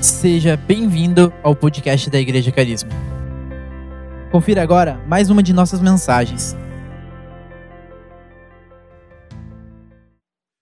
[0.00, 2.90] Seja bem-vindo ao podcast da Igreja Carisma.
[4.30, 6.54] Confira agora mais uma de nossas mensagens.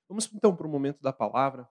[0.08, 1.68] Vamos então para o momento da palavra.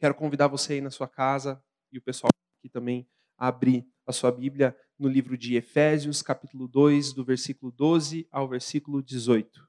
[0.00, 3.08] Quero convidar você aí na sua casa e o pessoal aqui também
[3.38, 9.00] abrir a sua Bíblia no livro de Efésios, capítulo 2, do versículo 12 ao versículo
[9.00, 9.68] 18.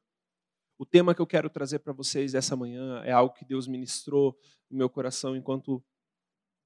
[0.80, 4.36] O tema que eu quero trazer para vocês essa manhã é algo que Deus ministrou
[4.68, 5.84] no meu coração enquanto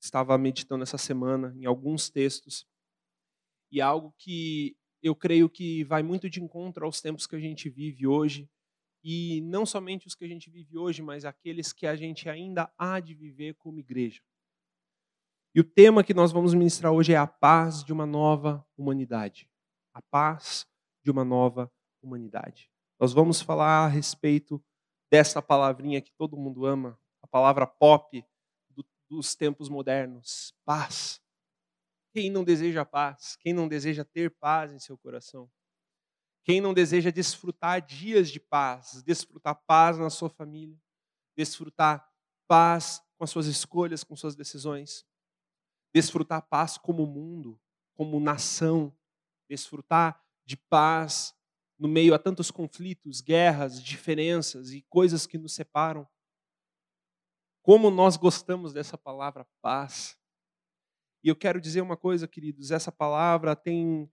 [0.02, 2.68] estava meditando essa semana em alguns textos.
[3.72, 7.70] E algo que eu creio que vai muito de encontro aos tempos que a gente
[7.70, 8.50] vive hoje.
[9.04, 12.72] E não somente os que a gente vive hoje, mas aqueles que a gente ainda
[12.78, 14.22] há de viver como igreja.
[15.54, 19.50] E o tema que nós vamos ministrar hoje é a paz de uma nova humanidade.
[19.94, 20.68] A paz
[21.04, 21.72] de uma nova
[22.02, 22.70] humanidade.
[23.00, 24.64] Nós vamos falar a respeito
[25.10, 28.24] dessa palavrinha que todo mundo ama, a palavra pop
[29.10, 31.22] dos tempos modernos: paz.
[32.14, 33.36] Quem não deseja paz?
[33.38, 35.50] Quem não deseja ter paz em seu coração?
[36.44, 40.80] Quem não deseja desfrutar dias de paz, desfrutar paz na sua família,
[41.38, 42.10] desfrutar
[42.48, 45.06] paz com as suas escolhas, com suas decisões,
[45.94, 47.60] desfrutar paz como mundo,
[47.96, 48.96] como nação,
[49.50, 51.34] desfrutar de paz
[51.78, 56.08] no meio a tantos conflitos, guerras, diferenças e coisas que nos separam.
[57.68, 60.18] Como nós gostamos dessa palavra paz.
[61.22, 64.10] E eu quero dizer uma coisa, queridos, essa palavra tem.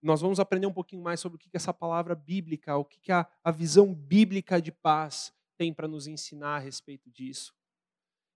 [0.00, 3.30] Nós vamos aprender um pouquinho mais sobre o que essa palavra bíblica, o que a,
[3.44, 7.54] a visão bíblica de paz tem para nos ensinar a respeito disso.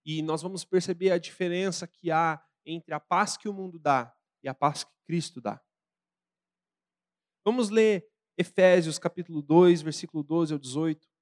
[0.05, 4.15] E nós vamos perceber a diferença que há entre a paz que o mundo dá
[4.43, 5.59] e a paz que Cristo dá.
[7.43, 11.16] Vamos ler Efésios capítulo 2, versículo 12 ao 18.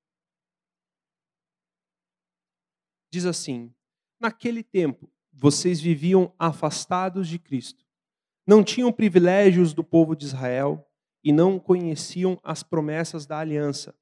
[3.14, 3.72] Diz assim:
[4.20, 7.84] Naquele tempo, vocês viviam afastados de Cristo,
[8.46, 10.86] não tinham privilégios do povo de Israel
[11.22, 13.94] e não conheciam as promessas da aliança.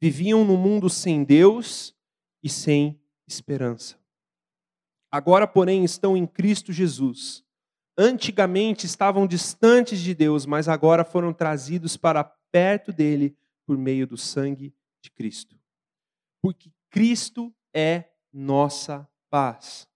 [0.00, 1.96] Viviam no mundo sem Deus
[2.42, 3.98] e sem esperança.
[5.10, 7.42] Agora, porém, estão em Cristo Jesus.
[7.98, 13.36] Antigamente estavam distantes de Deus, mas agora foram trazidos para perto dele
[13.66, 15.58] por meio do sangue de Cristo.
[16.40, 19.88] Porque Cristo é nossa paz.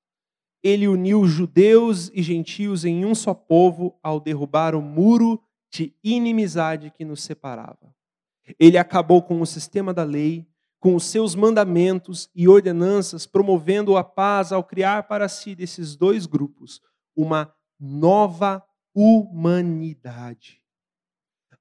[0.62, 6.90] Ele uniu judeus e gentios em um só povo ao derrubar o muro de inimizade
[6.90, 7.94] que nos separava.
[8.58, 10.46] Ele acabou com o sistema da lei,
[10.78, 16.26] com os seus mandamentos e ordenanças, promovendo a paz ao criar para si desses dois
[16.26, 16.80] grupos
[17.16, 18.62] uma nova
[18.94, 20.62] humanidade.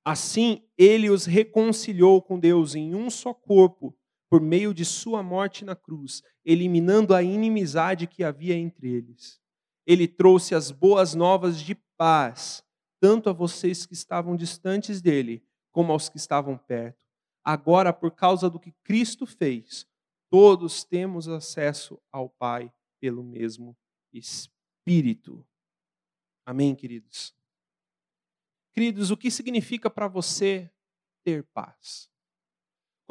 [0.06, 3.96] Assim, ele os reconciliou com Deus em um só corpo
[4.34, 9.40] por meio de sua morte na cruz, eliminando a inimizade que havia entre eles.
[9.86, 12.66] Ele trouxe as boas novas de paz,
[13.00, 17.06] tanto a vocês que estavam distantes dele, como aos que estavam perto.
[17.44, 19.86] Agora, por causa do que Cristo fez,
[20.32, 23.78] todos temos acesso ao Pai pelo mesmo
[24.12, 25.46] Espírito.
[26.44, 27.36] Amém, queridos?
[28.74, 30.72] Queridos, o que significa para você
[31.24, 32.12] ter paz?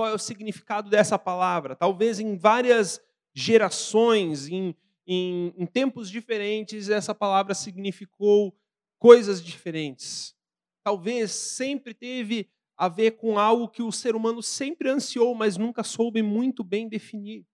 [0.02, 1.76] Qual é o significado dessa palavra.
[1.76, 3.00] Talvez em várias
[3.32, 4.74] gerações, em,
[5.06, 8.52] em, em tempos diferentes, essa palavra significou
[8.98, 10.34] coisas diferentes.
[10.82, 15.84] Talvez sempre teve a ver com algo que o ser humano sempre ansiou, mas nunca
[15.84, 17.46] soube muito bem definir.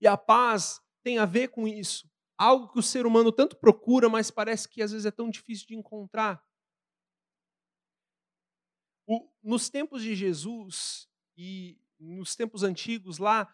[0.00, 2.08] E a paz tem a ver com isso.
[2.38, 5.66] Algo que o ser humano tanto procura, mas parece que às vezes é tão difícil
[5.66, 6.42] de encontrar.
[9.42, 11.09] Nos tempos de Jesus,
[11.42, 13.48] e nos tempos antigos, lá,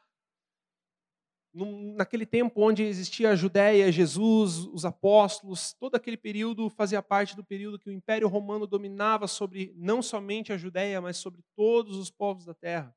[1.55, 7.45] naquele tempo onde existia a Judéia, Jesus, os apóstolos, todo aquele período fazia parte do
[7.45, 12.11] período que o Império Romano dominava sobre não somente a Judéia, mas sobre todos os
[12.11, 12.93] povos da terra.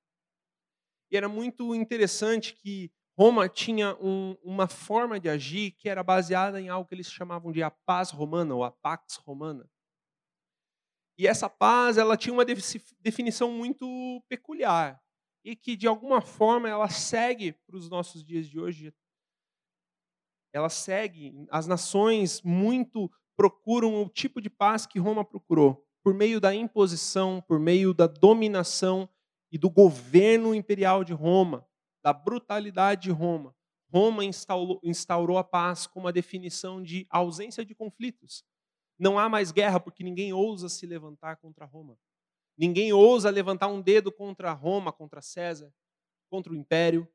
[1.11, 6.59] E era muito interessante que Roma tinha um, uma forma de agir que era baseada
[6.59, 9.69] em algo que eles chamavam de a paz romana, ou a pax romana.
[11.19, 15.03] E essa paz, ela tinha uma definição muito peculiar
[15.43, 18.93] e que de alguma forma ela segue para os nossos dias de hoje.
[20.53, 26.39] Ela segue, as nações muito procuram o tipo de paz que Roma procurou, por meio
[26.39, 29.09] da imposição, por meio da dominação
[29.51, 31.67] e do governo imperial de Roma,
[32.01, 33.53] da brutalidade de Roma.
[33.93, 38.45] Roma instaurou, instaurou a paz como a definição de ausência de conflitos.
[38.99, 41.97] Não há mais guerra porque ninguém ousa se levantar contra Roma.
[42.57, 45.73] Ninguém ousa levantar um dedo contra Roma, contra César,
[46.29, 47.07] contra o império.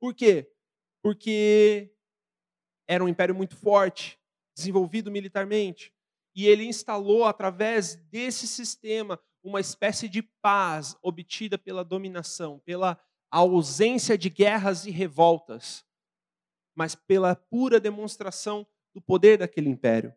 [0.00, 0.52] Por quê?
[1.00, 1.94] Porque
[2.88, 4.18] era um império muito forte,
[4.56, 5.94] desenvolvido militarmente.
[6.34, 13.00] E ele instalou, através desse sistema, uma espécie de paz obtida pela dominação, pela
[13.30, 15.84] ausência de guerras e revoltas,
[16.74, 20.12] mas pela pura demonstração do poder daquele império.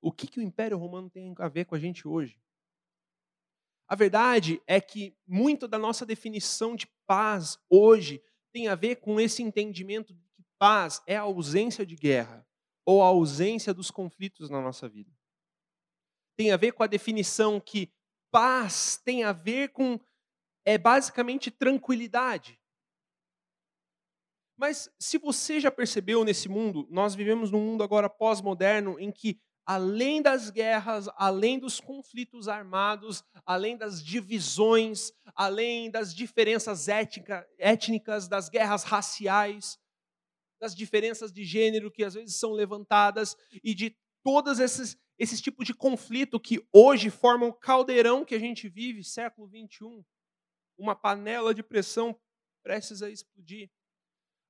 [0.00, 2.40] O que, que o Império Romano tem a ver com a gente hoje?
[3.86, 9.20] A verdade é que muito da nossa definição de paz hoje tem a ver com
[9.20, 12.46] esse entendimento de que paz é a ausência de guerra
[12.84, 15.10] ou a ausência dos conflitos na nossa vida.
[16.36, 17.92] Tem a ver com a definição que
[18.30, 19.98] paz tem a ver com
[20.64, 22.60] é basicamente tranquilidade.
[24.56, 29.40] Mas se você já percebeu nesse mundo, nós vivemos num mundo agora pós-moderno em que
[29.66, 38.28] além das guerras, além dos conflitos armados, além das divisões, além das diferenças étnica, étnicas,
[38.28, 39.78] das guerras raciais,
[40.60, 45.66] das diferenças de gênero que às vezes são levantadas e de todos esses, esses tipos
[45.66, 50.04] de conflito que hoje formam o caldeirão que a gente vive, século 21,
[50.76, 52.18] uma panela de pressão
[52.62, 53.70] prestes a explodir.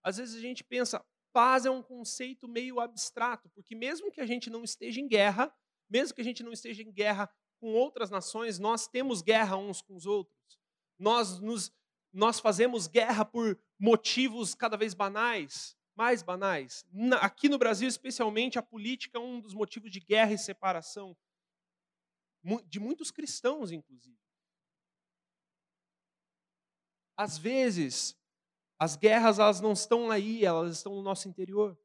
[0.02, 4.26] Às vezes a gente pensa, paz é um conceito meio abstrato, porque mesmo que a
[4.26, 5.52] gente não esteja em guerra,
[5.88, 7.28] mesmo que a gente não esteja em guerra
[7.58, 10.58] com outras nações, nós temos guerra uns com os outros.
[10.98, 11.72] Nós nos
[12.12, 16.84] nós fazemos guerra por motivos cada vez banais, mais banais.
[17.20, 21.16] Aqui no Brasil, especialmente, a política é um dos motivos de guerra e separação
[22.66, 24.18] de muitos cristãos, inclusive.
[27.16, 28.16] Às vezes,
[28.80, 31.78] as guerras elas não estão aí, elas estão no nosso interior.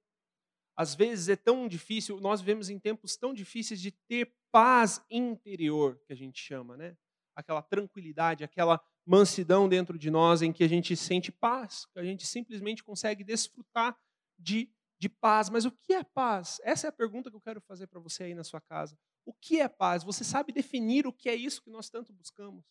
[0.77, 6.01] Às vezes é tão difícil, nós vivemos em tempos tão difíceis de ter paz interior,
[6.07, 6.97] que a gente chama, né?
[7.35, 12.03] Aquela tranquilidade, aquela mansidão dentro de nós em que a gente sente paz, que a
[12.03, 13.97] gente simplesmente consegue desfrutar
[14.39, 15.49] de, de paz.
[15.49, 16.61] Mas o que é paz?
[16.63, 18.97] Essa é a pergunta que eu quero fazer para você aí na sua casa.
[19.25, 20.01] O que é paz?
[20.03, 22.63] Você sabe definir o que é isso que nós tanto buscamos?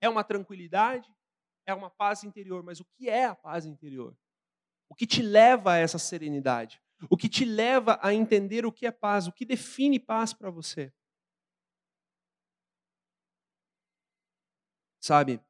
[0.00, 1.08] É uma tranquilidade?
[1.68, 4.16] É uma paz interior, mas o que é a paz interior?
[4.88, 6.82] O que te leva a essa serenidade?
[7.10, 9.26] O que te leva a entender o que é paz?
[9.26, 10.92] O que define paz para você?
[14.98, 15.40] Sabe,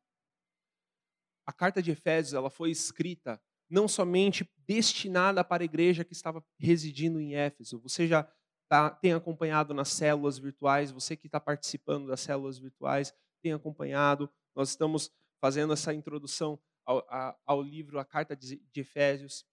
[1.46, 3.40] a carta de Efésios ela foi escrita
[3.70, 7.78] não somente destinada para a igreja que estava residindo em Éfeso.
[7.80, 8.30] Você já
[8.68, 14.28] tá, tem acompanhado nas células virtuais, você que está participando das células virtuais tem acompanhado.
[14.54, 19.44] Nós estamos fazendo essa introdução ao, a, ao livro, a carta de, de Efésios,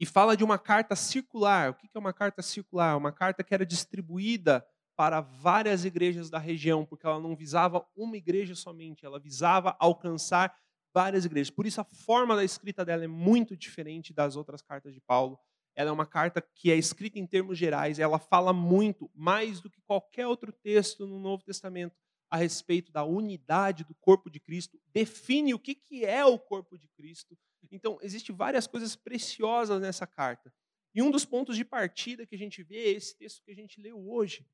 [0.00, 1.70] e fala de uma carta circular.
[1.70, 2.96] O que é uma carta circular?
[2.96, 4.64] Uma carta que era distribuída
[4.96, 10.52] para várias igrejas da região, porque ela não visava uma igreja somente, ela visava alcançar
[10.92, 11.50] várias igrejas.
[11.50, 15.38] Por isso a forma da escrita dela é muito diferente das outras cartas de Paulo.
[15.76, 19.70] Ela é uma carta que é escrita em termos gerais, ela fala muito, mais do
[19.70, 21.94] que qualquer outro texto no Novo Testamento,
[22.30, 26.76] a respeito da unidade do corpo de Cristo, define o que, que é o corpo
[26.76, 27.38] de Cristo.
[27.70, 30.52] Então, existem várias coisas preciosas nessa carta.
[30.94, 33.54] E um dos pontos de partida que a gente vê é esse texto que a
[33.54, 34.46] gente leu hoje.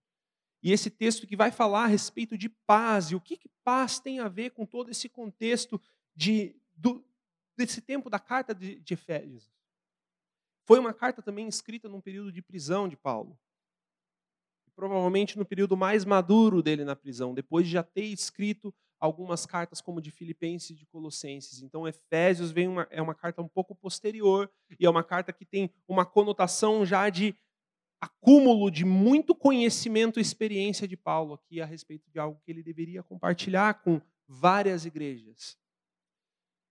[0.63, 3.11] E esse texto que vai falar a respeito de paz.
[3.11, 5.81] E o que, que paz tem a ver com todo esse contexto
[6.15, 7.05] de, do,
[7.57, 9.53] desse tempo da carta de, de Efésios?
[10.65, 13.39] Foi uma carta também escrita num período de prisão de Paulo
[14.75, 19.81] provavelmente no período mais maduro dele na prisão, depois de já ter escrito algumas cartas
[19.81, 21.63] como de Filipenses e de Colossenses.
[21.63, 25.45] Então, Efésios vem uma, é uma carta um pouco posterior e é uma carta que
[25.45, 27.37] tem uma conotação já de
[28.01, 32.63] acúmulo de muito conhecimento e experiência de Paulo aqui a respeito de algo que ele
[32.63, 35.59] deveria compartilhar com várias igrejas.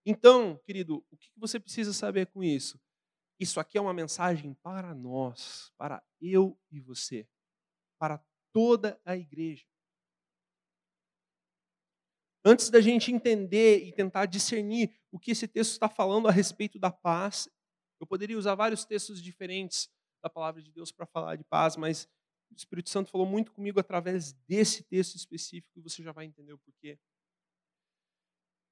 [0.05, 2.79] Então, querido, o que você precisa saber com isso?
[3.39, 7.27] Isso aqui é uma mensagem para nós, para eu e você
[8.03, 9.65] para toda a igreja.
[12.43, 16.77] Antes da gente entender e tentar discernir o que esse texto está falando a respeito
[16.77, 17.48] da paz,
[18.01, 19.89] eu poderia usar vários textos diferentes
[20.22, 22.03] da palavra de Deus para falar de paz, mas
[22.51, 26.51] o Espírito Santo falou muito comigo através desse texto específico e você já vai entender
[26.51, 27.00] o porquê.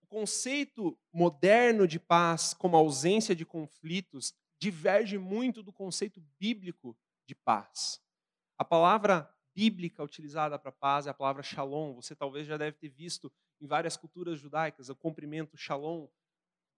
[0.04, 7.34] O conceito moderno de paz, como ausência de conflitos, diverge muito do conceito bíblico de
[7.34, 8.02] paz.
[8.62, 11.96] A palavra bíblica utilizada para paz é a palavra shalom.
[11.96, 16.08] Você talvez já deve ter visto em várias culturas judaicas o cumprimento shalom.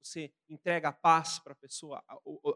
[0.02, 2.02] Você entrega a paz para a pessoa.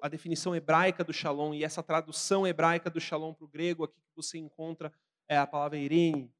[0.01, 3.99] A, definição hebraica do shalom e essa tradução hebraica do shalom para o grego aqui
[3.99, 4.93] que você encontra
[5.27, 6.33] é a palavra irene.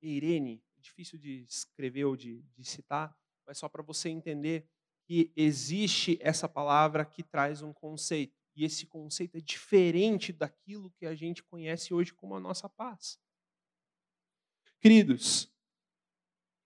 [0.00, 3.12] Irene, difícil de escrever ou de, de citar,
[3.44, 4.70] mas só para você entender
[5.02, 8.41] que existe essa palavra que traz um conceito.
[8.54, 13.18] E esse conceito é diferente daquilo que a gente conhece hoje como a nossa paz.
[14.80, 15.50] Queridos,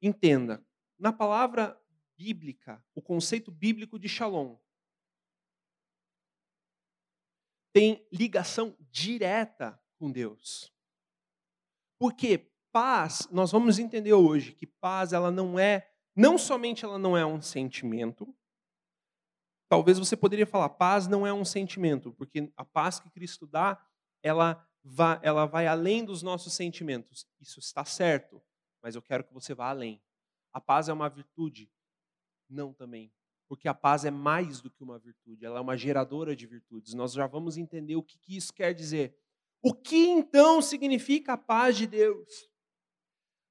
[0.02, 0.64] entenda,
[0.98, 1.80] na palavra
[2.16, 4.56] bíblica, o conceito bíblico de shalom
[7.76, 10.72] tem ligação direta com Deus.
[11.98, 17.14] Porque paz, nós vamos entender hoje que paz ela não é, não somente ela não
[17.14, 18.34] é um sentimento.
[19.68, 23.80] Talvez você poderia falar, paz não é um sentimento, porque a paz que Cristo dá,
[24.22, 27.26] ela vai, ela vai além dos nossos sentimentos.
[27.40, 28.40] Isso está certo,
[28.80, 30.00] mas eu quero que você vá além.
[30.52, 31.70] A paz é uma virtude?
[32.48, 33.12] Não também.
[33.48, 36.94] Porque a paz é mais do que uma virtude, ela é uma geradora de virtudes.
[36.94, 39.16] Nós já vamos entender o que, isso quer dizer.
[39.62, 42.48] O que então significa a paz de Deus?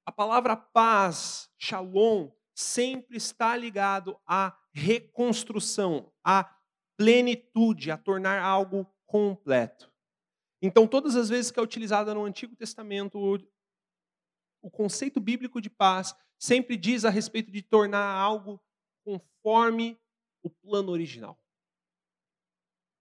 [0.04, 6.44] A palavra paz, shalom, sempre está ligado à reconstrução, à
[6.98, 9.90] plenitude, a tornar algo completo.
[10.60, 13.18] Então, todas as vezes que é utilizada no Antigo Testamento,
[14.60, 18.62] o conceito bíblico de paz sempre diz a respeito de tornar algo
[19.02, 19.98] conforme
[20.42, 21.40] o plano original.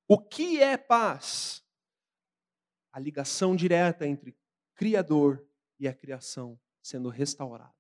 [0.08, 1.62] O que é paz?
[2.94, 4.34] A ligação direta entre
[4.75, 5.46] Criador
[5.77, 7.75] e a criação sendo restaurada.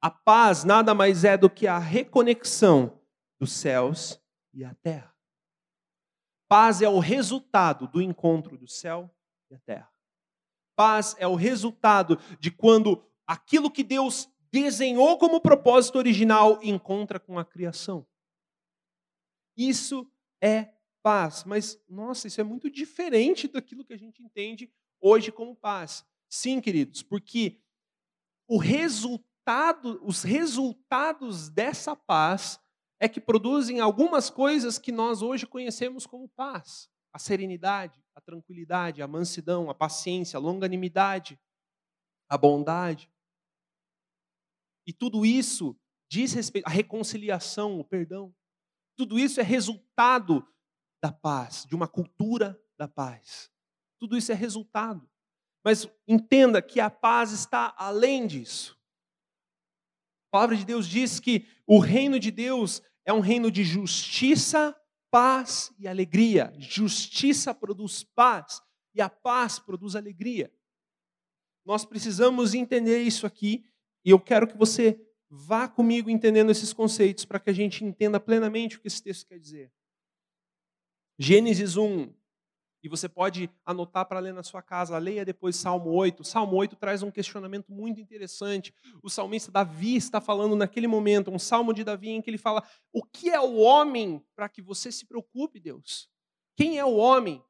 [0.00, 3.00] A paz nada mais é do que a reconexão
[3.40, 4.20] dos céus
[4.52, 5.14] e a terra.
[6.48, 9.14] Paz é o resultado do encontro do céu
[9.50, 9.92] e a terra.
[10.76, 17.38] Paz é o resultado de quando aquilo que Deus desenhou como propósito original encontra com
[17.38, 18.06] a criação.
[19.56, 21.44] Isso é paz.
[21.44, 26.04] Mas, nossa, isso é muito diferente daquilo que a gente entende hoje como paz.
[26.28, 27.60] Sim, queridos, porque
[28.46, 29.26] o resultado,
[30.02, 32.60] os resultados dessa paz
[33.00, 39.02] é que produzem algumas coisas que nós hoje conhecemos como paz: a serenidade, a tranquilidade,
[39.02, 41.38] a mansidão, a paciência, a longanimidade,
[42.28, 43.10] a bondade.
[44.86, 45.78] E tudo isso
[46.10, 48.34] diz respeito à reconciliação, o perdão.
[48.96, 50.46] Tudo isso é resultado
[51.02, 53.50] da paz, de uma cultura da paz.
[53.98, 55.08] Tudo isso é resultado.
[55.64, 58.77] Mas entenda que a paz está além disso.
[60.28, 64.76] A palavra de Deus diz que o reino de Deus é um reino de justiça,
[65.10, 66.52] paz e alegria.
[66.58, 68.60] Justiça produz paz
[68.94, 70.52] e a paz produz alegria.
[71.64, 73.64] Nós precisamos entender isso aqui
[74.04, 78.20] e eu quero que você vá comigo entendendo esses conceitos para que a gente entenda
[78.20, 79.72] plenamente o que esse texto quer dizer.
[81.18, 82.12] Gênesis 1.
[82.82, 86.22] E você pode anotar para ler na sua casa, leia depois Salmo 8.
[86.22, 88.72] Salmo 8 traz um questionamento muito interessante.
[89.02, 92.62] O salmista Davi está falando naquele momento, um salmo de Davi em que ele fala:
[92.92, 96.08] O que é o homem para que você se preocupe, Deus?
[96.56, 97.44] Quem é o homem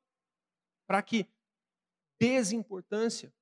[0.86, 1.26] para que
[2.18, 3.32] dês importância?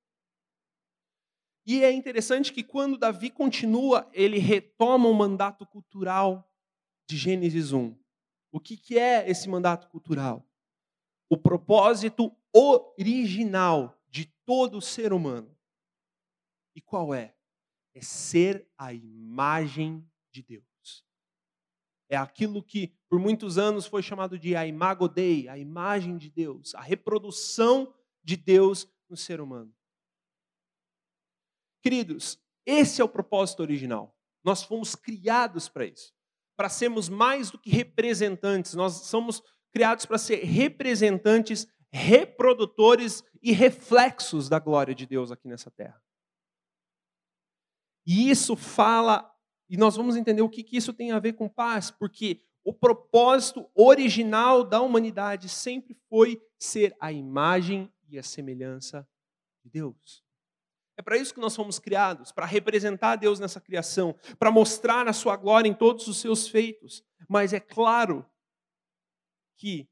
[1.66, 6.48] E é interessante que quando Davi continua, ele retoma o mandato cultural
[7.08, 7.96] de Gênesis 1.
[8.52, 10.45] O que, que é esse mandato cultural?
[11.28, 15.56] O propósito original de todo ser humano.
[16.74, 17.34] E qual é?
[17.94, 20.66] É ser a imagem de Deus.
[22.08, 26.30] É aquilo que por muitos anos foi chamado de a imago Dei, a imagem de
[26.30, 27.92] Deus, a reprodução
[28.22, 29.74] de Deus no ser humano.
[31.82, 34.16] Queridos, esse é o propósito original.
[34.42, 36.12] Nós fomos criados para isso,
[36.56, 38.74] para sermos mais do que representantes.
[38.74, 39.42] Nós somos
[39.76, 46.02] criados para ser representantes, reprodutores e reflexos da glória de Deus aqui nessa terra.
[48.06, 49.30] E isso fala,
[49.68, 52.72] e nós vamos entender o que, que isso tem a ver com paz, porque o
[52.72, 59.06] propósito original da humanidade sempre foi ser a imagem e a semelhança
[59.62, 60.24] de Deus.
[60.96, 65.12] É para isso que nós fomos criados, para representar Deus nessa criação, para mostrar a
[65.12, 67.04] sua glória em todos os seus feitos.
[67.28, 68.24] Mas é claro
[69.56, 69.88] que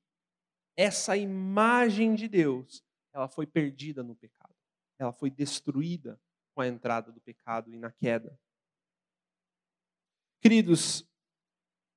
[0.76, 4.54] essa imagem de Deus, ela foi perdida no pecado.
[4.98, 6.20] Ela foi destruída
[6.54, 8.38] com a entrada do pecado e na queda.
[10.40, 11.08] Queridos,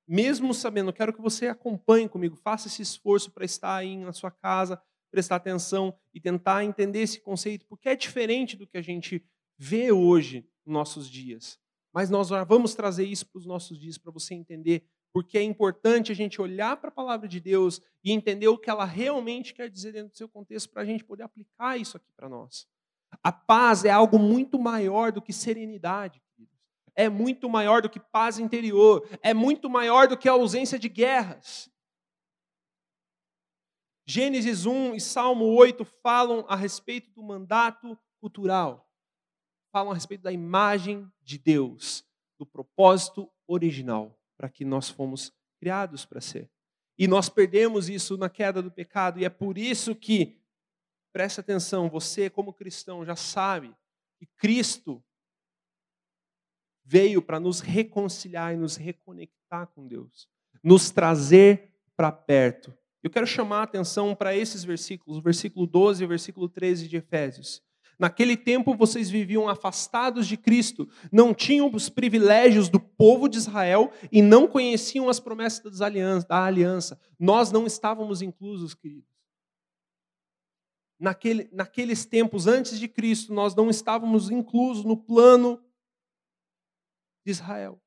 [0.08, 4.32] mesmo sabendo, quero que você acompanhe comigo, faça esse esforço para estar aí na sua
[4.32, 4.82] casa,
[5.12, 9.24] prestar atenção e tentar entender esse conceito, porque é diferente do que a gente
[9.58, 11.60] vê hoje nos nossos dias.
[11.94, 16.12] Mas nós vamos trazer isso para os nossos dias para você entender porque é importante
[16.12, 19.70] a gente olhar para a palavra de Deus e entender o que ela realmente quer
[19.70, 22.68] dizer dentro do seu contexto para a gente poder aplicar isso aqui para nós.
[23.24, 26.22] A paz é algo muito maior do que serenidade.
[27.00, 30.90] é muito maior do que paz interior, é muito maior do que a ausência de
[30.90, 31.70] guerras.
[34.04, 38.90] Gênesis 1 e Salmo 8 falam a respeito do mandato cultural,
[39.72, 42.04] falam a respeito da imagem de Deus,
[42.40, 46.50] do propósito original para que nós fomos criados para ser.
[46.98, 50.40] E nós perdemos isso na queda do pecado, e é por isso que,
[51.12, 53.76] preste atenção, você, como cristão, já sabe
[54.18, 55.04] que Cristo
[56.84, 60.28] veio para nos reconciliar e nos reconectar com Deus,
[60.64, 62.76] nos trazer para perto.
[63.04, 66.88] Eu quero chamar a atenção para esses versículos, o versículo 12 e o versículo 13
[66.88, 67.62] de Efésios.
[68.00, 73.92] Naquele tempo vocês viviam afastados de Cristo, não tinham os privilégios do povo de Israel
[74.12, 77.00] e não conheciam as promessas da aliança.
[77.20, 79.10] Nós não estávamos inclusos, queridos.
[81.00, 85.64] Naquele, naqueles tempos antes de Cristo, nós não estávamos inclusos no plano
[87.26, 87.82] de Israel,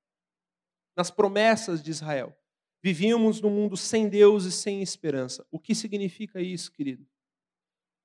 [0.96, 2.36] nas promessas de Israel.
[2.82, 5.46] Vivíamos num mundo sem Deus e sem esperança.
[5.50, 7.06] O que significa isso, querido?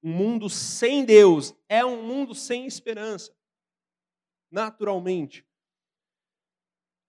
[0.06, 3.36] Um mundo sem Deus é um mundo sem esperança.
[4.52, 5.44] Naturalmente.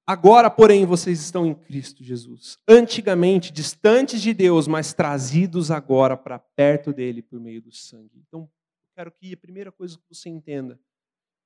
[0.07, 2.57] Agora, porém, vocês estão em Cristo Jesus.
[2.67, 8.19] Antigamente, distantes de Deus, mas trazidos agora para perto dele por meio do sangue.
[8.27, 8.51] Então,
[8.95, 10.81] quero que a primeira coisa que você entenda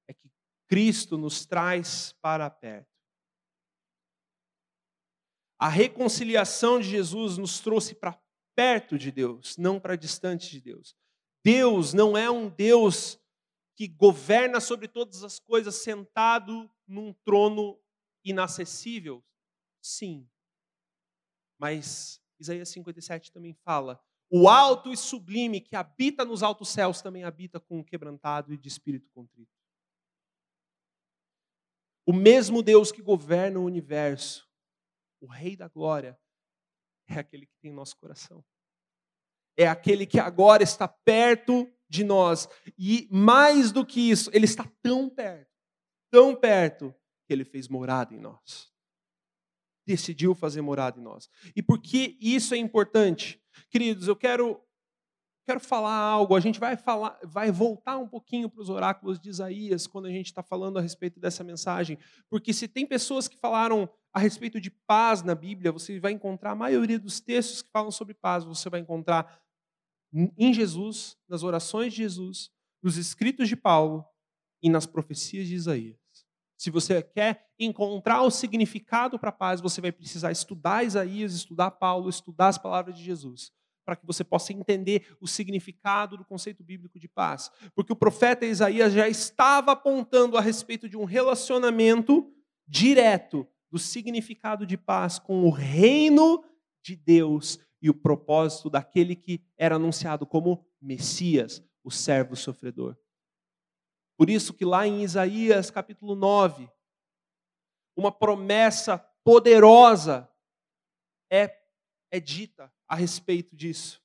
[0.06, 0.30] é que
[0.68, 2.86] Cristo nos traz para perto.
[5.58, 8.16] A reconciliação de Jesus nos trouxe para
[8.54, 10.94] perto de Deus, não para distante de Deus.
[11.44, 13.18] Deus não é um Deus
[13.74, 17.80] que governa sobre todas as coisas sentado num trono
[18.22, 19.24] inacessível.
[19.80, 20.28] Sim.
[21.58, 27.24] Mas Isaías 57 também fala: o alto e sublime que habita nos altos céus também
[27.24, 29.50] habita com o quebrantado e de espírito contrito.
[32.06, 34.48] O mesmo Deus que governa o universo,
[35.20, 36.18] o Rei da Glória,
[37.08, 38.44] é aquele que tem nosso coração
[39.56, 42.48] é aquele que agora está perto de nós.
[42.78, 45.50] E mais do que isso, ele está tão perto,
[46.10, 46.94] tão perto,
[47.26, 48.70] que ele fez morada em nós.
[49.86, 51.28] Decidiu fazer morada em nós.
[51.54, 53.40] E por que isso é importante?
[53.70, 54.60] Queridos, eu quero
[55.44, 56.36] quero falar algo.
[56.36, 60.10] A gente vai falar, vai voltar um pouquinho para os oráculos de Isaías quando a
[60.10, 61.98] gente está falando a respeito dessa mensagem,
[62.28, 66.52] porque se tem pessoas que falaram a respeito de paz na Bíblia, você vai encontrar
[66.52, 69.40] a maioria dos textos que falam sobre paz, você vai encontrar
[70.12, 72.50] em Jesus, nas orações de Jesus,
[72.82, 74.04] nos escritos de Paulo
[74.62, 75.98] e nas profecias de Isaías.
[76.56, 81.70] Se você quer encontrar o significado para a paz, você vai precisar estudar Isaías, estudar
[81.70, 83.50] Paulo, estudar as palavras de Jesus,
[83.84, 87.50] para que você possa entender o significado do conceito bíblico de paz.
[87.74, 92.30] Porque o profeta Isaías já estava apontando a respeito de um relacionamento
[92.68, 96.44] direto do significado de paz com o reino
[96.82, 102.96] de Deus e o propósito daquele que era anunciado como Messias, o servo sofredor.
[104.16, 106.70] Por isso que lá em Isaías capítulo 9,
[107.96, 110.30] uma promessa poderosa
[111.30, 111.58] é,
[112.10, 114.02] é dita a respeito disso.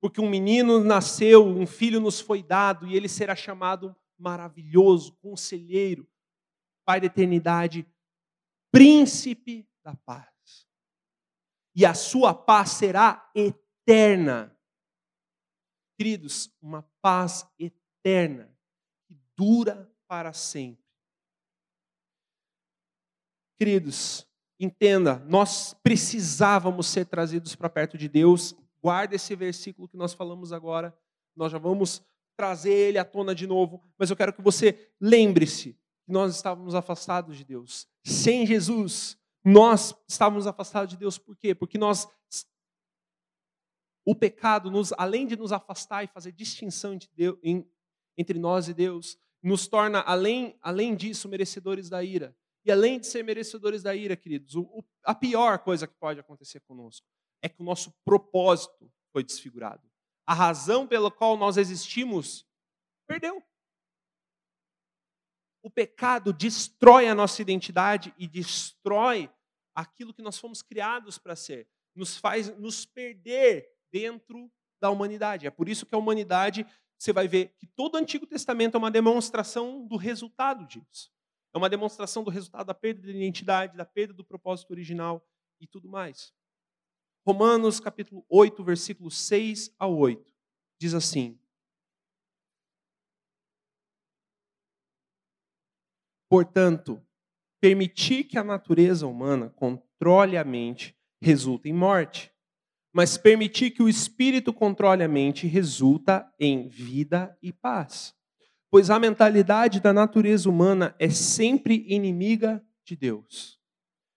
[0.00, 6.08] Porque um menino nasceu, um filho nos foi dado, e ele será chamado maravilhoso, conselheiro,
[6.84, 7.86] Pai da eternidade,
[8.72, 10.31] príncipe da paz
[11.74, 14.56] e a sua paz será eterna.
[15.96, 18.54] Queridos, uma paz eterna
[19.06, 20.82] que dura para sempre.
[23.58, 24.26] Queridos,
[24.58, 28.54] entenda, nós precisávamos ser trazidos para perto de Deus.
[28.82, 30.96] Guarda esse versículo que nós falamos agora.
[31.36, 32.02] Nós já vamos
[32.36, 36.74] trazer ele à tona de novo, mas eu quero que você lembre-se que nós estávamos
[36.74, 37.86] afastados de Deus.
[38.04, 41.54] Sem Jesus, nós estávamos afastados de Deus por quê?
[41.54, 42.08] Porque nós
[44.04, 47.38] o pecado nos além de nos afastar e fazer distinção entre, Deus,
[48.16, 52.36] entre nós e Deus, nos torna além além disso merecedores da ira.
[52.64, 56.60] E além de ser merecedores da ira, queridos, o, a pior coisa que pode acontecer
[56.60, 57.06] conosco
[57.42, 59.82] é que o nosso propósito foi desfigurado.
[60.24, 62.46] A razão pela qual nós existimos
[63.06, 63.42] perdeu.
[65.62, 69.30] O pecado destrói a nossa identidade e destrói
[69.74, 71.68] aquilo que nós fomos criados para ser.
[71.94, 75.46] Nos faz nos perder dentro da humanidade.
[75.46, 76.66] É por isso que a humanidade,
[76.98, 81.12] você vai ver que todo o Antigo Testamento é uma demonstração do resultado disso.
[81.54, 85.24] É uma demonstração do resultado da perda da identidade, da perda do propósito original
[85.60, 86.34] e tudo mais.
[87.24, 90.34] Romanos capítulo 8, versículos 6 a 8,
[90.80, 91.38] diz assim:
[96.32, 96.98] Portanto,
[97.60, 102.32] permitir que a natureza humana controle a mente resulta em morte.
[102.90, 108.14] Mas permitir que o espírito controle a mente resulta em vida e paz.
[108.70, 113.60] Pois a mentalidade da natureza humana é sempre inimiga de Deus.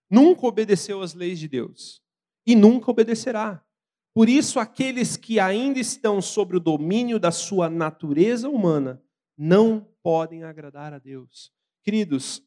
[0.09, 2.01] Nunca obedeceu às leis de Deus
[2.47, 3.61] e nunca obedecerá.
[4.13, 9.03] Por isso, aqueles que ainda estão sob o domínio da sua natureza humana
[9.37, 11.53] não podem agradar a Deus.
[11.85, 12.41] Queridos,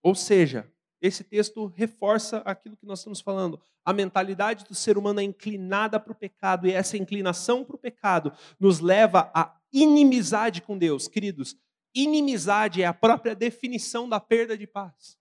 [0.00, 3.60] ou seja, esse texto reforça aquilo que nós estamos falando.
[3.84, 7.78] A mentalidade do ser humano é inclinada para o pecado, e essa inclinação para o
[7.78, 11.08] pecado nos leva à inimizade com Deus.
[11.08, 11.56] Queridos,
[11.92, 15.18] inimizade é a própria definição da perda de paz.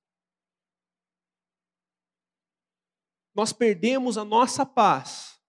[3.34, 5.42] Nós perdemos a nossa paz.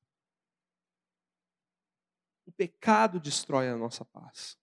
[2.47, 4.59] O pecado destrói a nossa paz.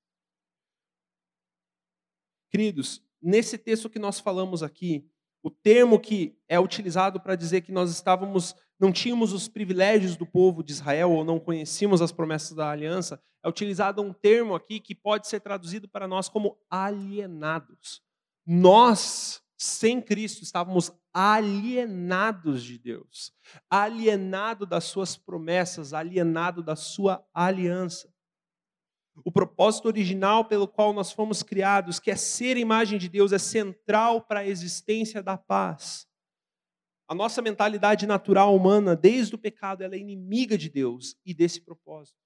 [2.50, 5.06] Queridos, nesse texto que nós falamos aqui,
[5.42, 10.26] o termo que é utilizado para dizer que nós estávamos, não tínhamos os privilégios do
[10.26, 14.80] povo de Israel ou não conhecíamos as promessas da aliança, é utilizado um termo aqui
[14.80, 18.02] que pode ser traduzido para nós como alienados.
[18.46, 23.32] Nós, sem Cristo, estávamos alienados de Deus,
[23.70, 28.14] alienado das suas promessas, alienado da sua aliança.
[29.26, 33.40] O propósito original pelo qual nós fomos criados, que é ser imagem de Deus, é
[33.40, 36.08] central para a existência da paz.
[37.08, 41.62] A nossa mentalidade natural humana, desde o pecado, ela é inimiga de Deus e desse
[41.62, 42.20] propósito.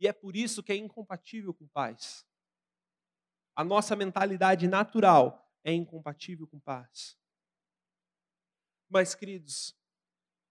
[0.00, 2.26] E é por isso que é incompatível com paz.
[3.54, 7.16] A nossa mentalidade natural é incompatível com paz.
[8.88, 9.76] Mas, queridos,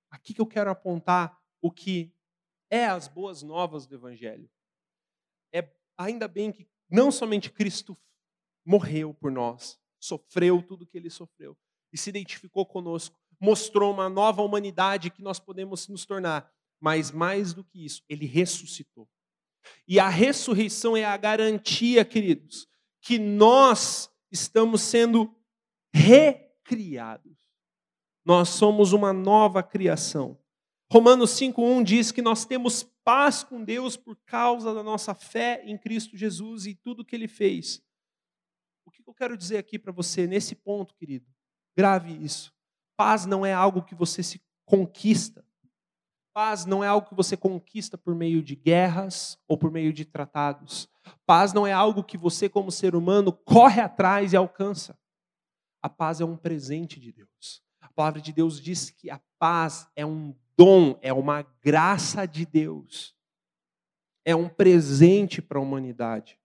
[0.09, 2.13] aqui que eu quero apontar o que
[2.69, 4.49] é as boas novas do Evangelho
[5.97, 7.97] ainda bem que não somente Cristo
[8.65, 11.57] morreu por nós, sofreu tudo o que ele sofreu
[11.91, 17.53] e se identificou conosco, mostrou uma nova humanidade que nós podemos nos tornar, mas mais
[17.53, 19.07] do que isso, ele ressuscitou.
[19.87, 22.67] E a ressurreição é a garantia, queridos,
[23.01, 25.33] que nós estamos sendo
[25.93, 27.37] recriados.
[28.25, 30.39] Nós somos uma nova criação.
[30.91, 35.77] Romanos 5:1 diz que nós temos paz com Deus por causa da nossa fé em
[35.77, 37.81] Cristo Jesus e tudo que ele fez.
[38.85, 41.25] O que eu quero dizer aqui para você nesse ponto, querido?
[41.75, 42.53] Grave isso.
[42.95, 45.45] Paz não é algo que você se conquista.
[46.33, 50.03] Paz não é algo que você conquista por meio de guerras ou por meio de
[50.03, 50.89] tratados.
[51.25, 54.97] Paz não é algo que você, como ser humano, corre atrás e alcança.
[55.81, 57.61] A paz é um presente de Deus.
[57.81, 62.45] A palavra de Deus diz que a paz é um dom, é uma graça de
[62.45, 63.15] Deus.
[64.25, 66.39] É um presente para a humanidade.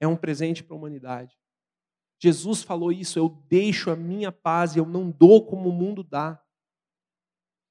[0.00, 1.38] É um presente para a humanidade.
[2.18, 6.02] Jesus falou isso: eu deixo a minha paz e eu não dou como o mundo
[6.02, 6.42] dá.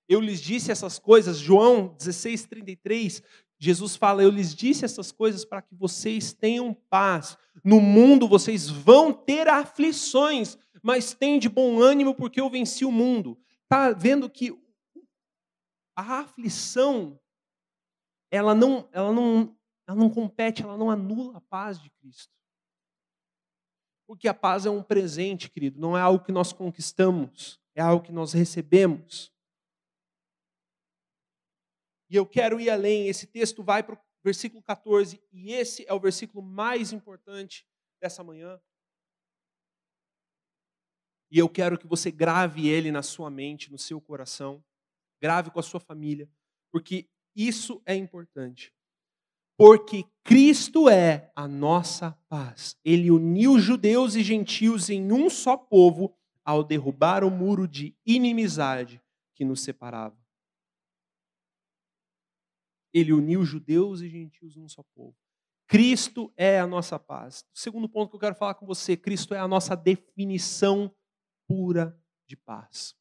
[0.07, 3.21] Eu lhes disse essas coisas, João 16, 33,
[3.59, 7.37] Jesus fala: Eu lhes disse essas coisas para que vocês tenham paz.
[7.63, 12.91] No mundo vocês vão ter aflições, mas tem de bom ânimo porque eu venci o
[12.91, 13.39] mundo.
[13.63, 14.51] Está vendo que
[15.95, 17.19] a aflição,
[18.31, 22.33] ela não, ela, não, ela não compete, ela não anula a paz de Cristo.
[24.07, 28.03] Porque a paz é um presente, querido, não é algo que nós conquistamos, é algo
[28.03, 29.31] que nós recebemos.
[32.09, 35.93] E eu quero ir além, esse texto vai para o versículo 14, e esse é
[35.93, 37.67] o versículo mais importante
[38.01, 38.59] dessa manhã.
[41.31, 44.63] E eu quero que você grave ele na sua mente, no seu coração,
[45.21, 46.29] grave com a sua família,
[46.71, 48.73] porque isso é importante.
[49.57, 52.77] Porque Cristo é a nossa paz.
[52.83, 56.15] Ele uniu judeus e gentios em um só povo
[56.45, 59.01] ao derrubar o muro de inimizade
[59.35, 60.17] que nos separava.
[62.93, 65.15] Ele uniu judeus e gentios num só povo.
[65.67, 67.45] Cristo é a nossa paz.
[67.53, 70.91] O segundo ponto que eu quero falar com você, Cristo é a nossa definição
[71.49, 72.95] pura de paz.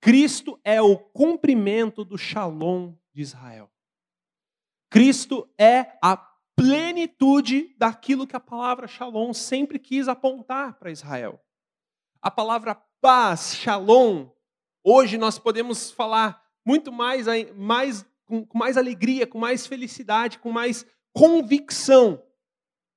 [0.00, 3.70] Cristo é o cumprimento do shalom de Israel.
[4.90, 6.16] Cristo é a
[6.56, 11.40] plenitude daquilo que a palavra shalom sempre quis apontar para Israel.
[12.20, 14.30] A palavra paz, shalom,
[14.82, 20.84] hoje nós podemos falar muito mais, mais com, mais alegria, com mais felicidade, com mais
[21.12, 22.20] convicção.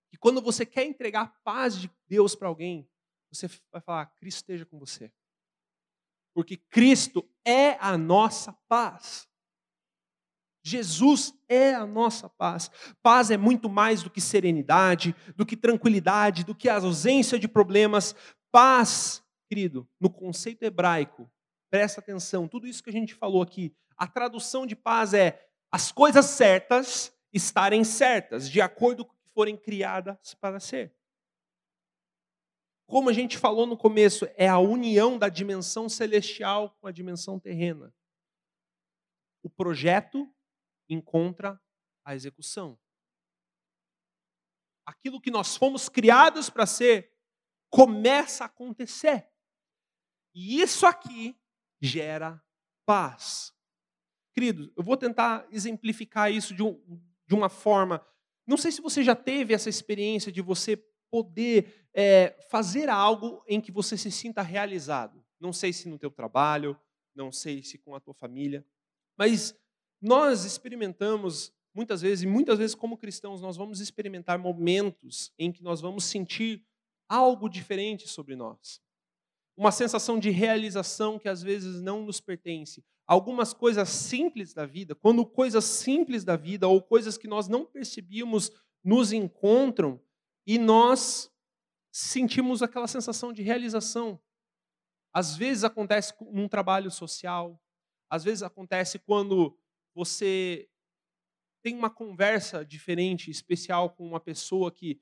[0.09, 2.88] Que quando você quer entregar a paz de Deus para alguém,
[3.35, 5.11] você vai falar: Cristo esteja com você.
[6.33, 9.27] Porque Cristo é a nossa paz.
[10.63, 12.69] Jesus é a nossa paz.
[13.01, 17.47] Paz é muito mais do que serenidade, do que tranquilidade, do que a ausência de
[17.47, 18.13] problemas.
[18.51, 21.29] Paz, querido, no conceito hebraico,
[21.69, 25.91] presta atenção, tudo isso que a gente falou aqui, a tradução de paz é as
[25.91, 30.93] coisas certas estarem certas, de acordo com o que forem criadas para ser.
[32.89, 37.39] Como a gente falou no começo, é a união da dimensão celestial com a dimensão
[37.39, 37.93] terrena.
[39.43, 40.27] O projeto
[40.89, 41.61] encontra
[42.03, 42.79] a execução.
[44.83, 47.13] Aquilo que nós fomos criados para ser
[47.69, 49.29] começa a acontecer.
[50.33, 51.39] E isso aqui
[51.79, 52.43] gera
[52.87, 53.53] paz.
[54.33, 56.81] Queridos, eu vou tentar exemplificar isso de, um,
[57.27, 58.03] de uma forma.
[58.47, 63.59] Não sei se você já teve essa experiência de você poder é, fazer algo em
[63.59, 65.23] que você se sinta realizado.
[65.39, 66.77] Não sei se no teu trabalho,
[67.15, 68.65] não sei se com a tua família,
[69.17, 69.55] mas
[70.01, 75.63] nós experimentamos muitas vezes, e muitas vezes como cristãos, nós vamos experimentar momentos em que
[75.63, 76.65] nós vamos sentir
[77.07, 78.81] algo diferente sobre nós.
[79.55, 82.83] Uma sensação de realização que às vezes não nos pertence.
[83.05, 87.65] Algumas coisas simples da vida, quando coisas simples da vida ou coisas que nós não
[87.65, 88.51] percebíamos
[88.83, 89.99] nos encontram
[90.49, 91.31] e nós
[91.91, 94.19] sentimos aquela sensação de realização.
[95.13, 97.61] Às vezes acontece num trabalho social,
[98.09, 99.55] às vezes acontece quando
[99.93, 100.67] você
[101.61, 104.99] tem uma conversa diferente, especial com uma pessoa que,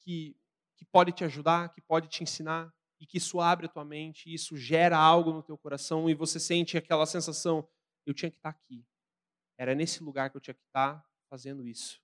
[0.00, 0.36] que,
[0.76, 4.30] que pode te ajudar, que pode te ensinar, e que isso abre a tua mente,
[4.30, 7.66] isso gera algo no teu coração, e você sente aquela sensação:
[8.04, 8.84] eu tinha que estar aqui.
[9.56, 12.02] Era nesse lugar que eu tinha que estar fazendo isso.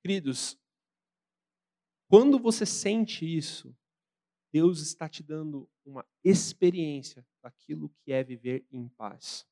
[0.00, 0.61] Queridos,
[2.12, 3.74] quando você sente isso,
[4.52, 9.48] Deus está te dando uma experiência daquilo que é viver em paz.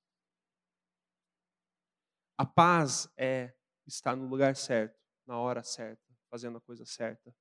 [2.36, 7.34] A paz é estar no lugar certo, na hora certa, fazendo a coisa certa.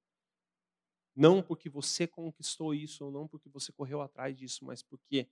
[1.13, 5.29] Não porque você conquistou isso ou não porque você correu atrás disso, mas porque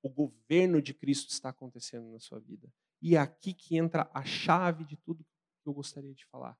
[0.00, 2.72] o governo de Cristo está acontecendo na sua vida.
[3.00, 6.56] E é aqui que entra a chave de tudo que eu gostaria de falar.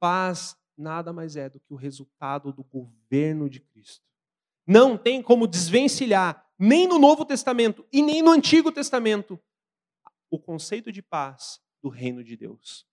[0.00, 4.04] Paz nada mais é do que o resultado do governo de Cristo.
[4.66, 9.40] Não tem como desvencilhar, nem no Novo Testamento e nem no Antigo Testamento,
[10.30, 12.86] o conceito de paz do reino de Deus.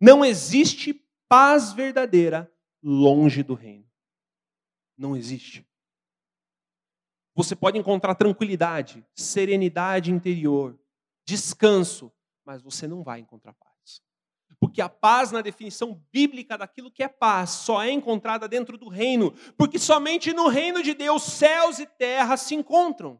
[0.00, 0.94] Não existe
[1.28, 3.88] paz verdadeira longe do reino.
[4.96, 5.66] Não existe.
[7.34, 10.78] Você pode encontrar tranquilidade, serenidade interior,
[11.24, 12.12] descanso,
[12.44, 13.69] mas você não vai encontrar paz.
[14.60, 18.90] Porque a paz, na definição bíblica daquilo que é paz, só é encontrada dentro do
[18.90, 19.32] reino.
[19.56, 23.18] Porque somente no reino de Deus céus e terra se encontram.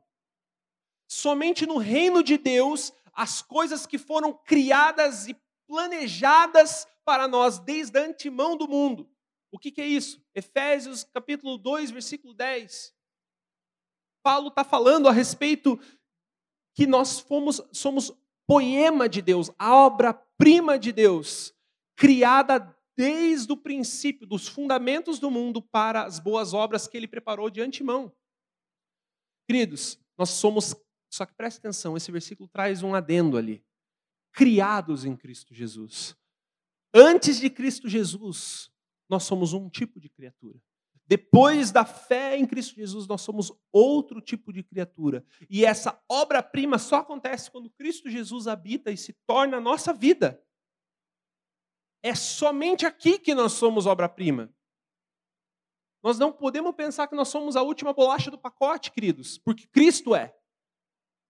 [1.09, 7.98] Somente no reino de Deus as coisas que foram criadas e planejadas para nós desde
[7.98, 9.11] a antemão do mundo.
[9.50, 10.22] O que, que é isso?
[10.35, 12.94] Efésios capítulo 2, versículo 10.
[14.22, 15.81] Paulo está falando a respeito
[16.74, 18.12] que nós fomos, somos
[18.46, 19.70] poema de Deus, a
[20.40, 21.55] obra-prima de Deus,
[21.94, 27.50] criada desde o princípio, dos fundamentos do mundo para as boas obras que ele preparou
[27.50, 28.12] de antemão.
[29.46, 30.74] Queridos, nós somos
[31.12, 33.64] só que preste atenção, esse versículo traz um adendo ali.
[34.33, 36.16] Criados em Cristo Jesus.
[36.94, 38.70] Antes de Cristo Jesus,
[39.09, 40.61] nós somos um tipo de criatura.
[41.11, 45.27] Depois da fé em Cristo Jesus, nós somos outro tipo de criatura.
[45.51, 50.40] E essa obra-prima só acontece quando Cristo Jesus habita e se torna a nossa vida.
[52.01, 54.55] É somente aqui que nós somos obra-prima.
[56.01, 60.14] Nós não podemos pensar que nós somos a última bolacha do pacote, queridos, porque Cristo
[60.14, 60.33] é.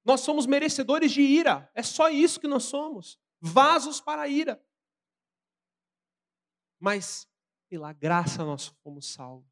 [0.04, 1.70] Nós somos merecedores de ira.
[1.74, 3.18] É só isso que nós somos.
[3.40, 4.62] Vasos para a ira.
[6.78, 7.26] Mas
[7.70, 9.49] pela graça nós fomos salvos.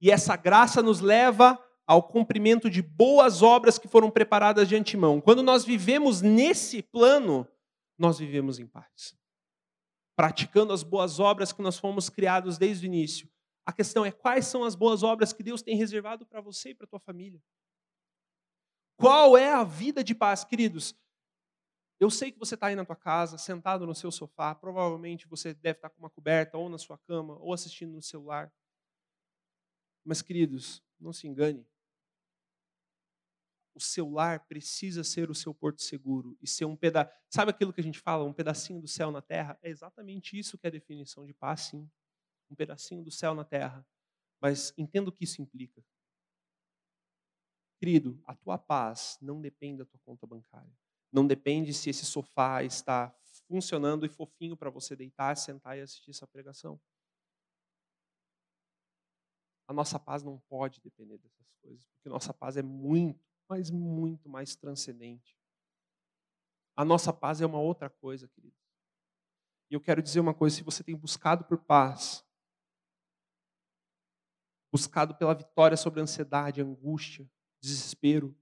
[0.00, 5.20] E essa graça nos leva ao cumprimento de boas obras que foram preparadas de antemão.
[5.20, 7.48] Quando nós vivemos nesse plano,
[7.98, 9.16] nós vivemos em paz.
[10.14, 13.28] Praticando as boas obras que nós fomos criados desde o início.
[13.64, 16.74] A questão é quais são as boas obras que Deus tem reservado para você e
[16.74, 17.42] para tua família.
[18.98, 20.94] Qual é a vida de paz, queridos?
[22.00, 25.52] Eu sei que você está aí na tua casa, sentado no seu sofá, provavelmente você
[25.52, 28.52] deve estar com uma coberta, ou na sua cama, ou assistindo no celular.
[30.08, 31.66] Mas, queridos, não se engane.
[33.74, 37.12] O seu lar precisa ser o seu porto seguro e ser um pedaço.
[37.28, 39.58] Sabe aquilo que a gente fala, um pedacinho do céu na terra?
[39.60, 41.86] É exatamente isso que é a definição de paz, sim.
[42.50, 43.86] Um pedacinho do céu na terra.
[44.40, 45.84] Mas entenda o que isso implica.
[47.78, 50.72] Querido, a tua paz não depende da tua conta bancária.
[51.12, 53.14] Não depende se esse sofá está
[53.46, 56.80] funcionando e fofinho para você deitar, sentar e assistir essa pregação.
[59.68, 64.26] A nossa paz não pode depender dessas coisas, porque nossa paz é muito, mas muito
[64.26, 65.38] mais transcendente.
[66.74, 68.56] A nossa paz é uma outra coisa, querido.
[69.70, 72.24] E eu quero dizer uma coisa: se você tem buscado por paz,
[74.72, 78.34] buscado pela vitória sobre a ansiedade, angústia, desespero,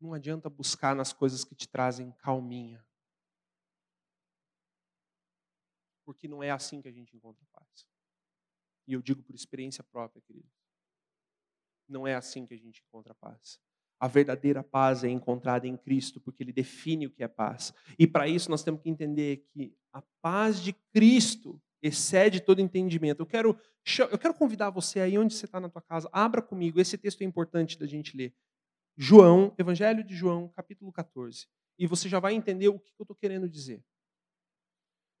[0.00, 2.84] não adianta buscar nas coisas que te trazem calminha.
[6.04, 7.91] Porque não é assim que a gente encontra paz.
[8.92, 10.46] E eu digo por experiência própria, querido.
[11.88, 13.58] Não é assim que a gente encontra paz.
[13.98, 17.72] A verdadeira paz é encontrada em Cristo, porque Ele define o que é paz.
[17.98, 23.20] E para isso nós temos que entender que a paz de Cristo excede todo entendimento.
[23.20, 23.58] Eu quero,
[24.10, 26.78] eu quero convidar você aí onde você está na tua casa, abra comigo.
[26.78, 28.34] Esse texto é importante da gente ler.
[28.94, 31.46] João, Evangelho de João, capítulo 14.
[31.78, 33.82] E você já vai entender o que eu estou querendo dizer.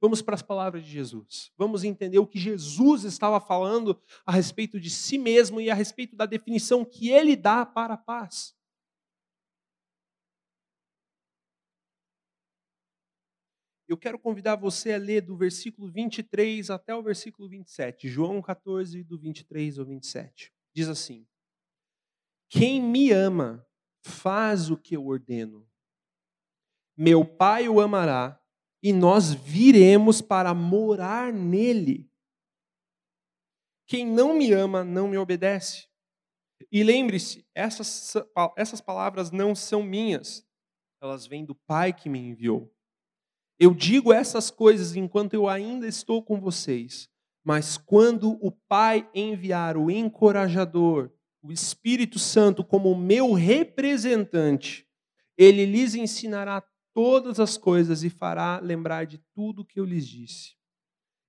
[0.02, 1.52] Vamos para as palavras de Jesus.
[1.56, 6.16] Vamos entender o que Jesus estava falando a respeito de si mesmo e a respeito
[6.16, 8.52] da definição que ele dá para a paz.
[13.86, 18.08] Eu quero convidar você a ler do versículo 23 até o versículo 27.
[18.08, 20.52] João 14, do 23 ao 27.
[20.74, 21.24] Diz assim:
[22.48, 23.64] quem me ama
[24.00, 25.64] faz o que eu ordeno.
[26.96, 28.41] Meu Pai o amará
[28.82, 32.10] e nós viremos para morar nele.
[33.86, 35.86] Quem não me ama não me obedece.
[36.70, 38.14] E lembre-se, essas,
[38.56, 40.44] essas palavras não são minhas,
[41.00, 42.72] elas vêm do Pai que me enviou.
[43.58, 47.08] Eu digo essas coisas enquanto eu ainda estou com vocês,
[47.44, 54.86] mas quando o Pai enviar o encorajador, o Espírito Santo como meu representante,
[55.36, 56.62] ele lhes ensinará
[56.94, 60.56] todas as coisas e fará lembrar de tudo que eu lhes disse.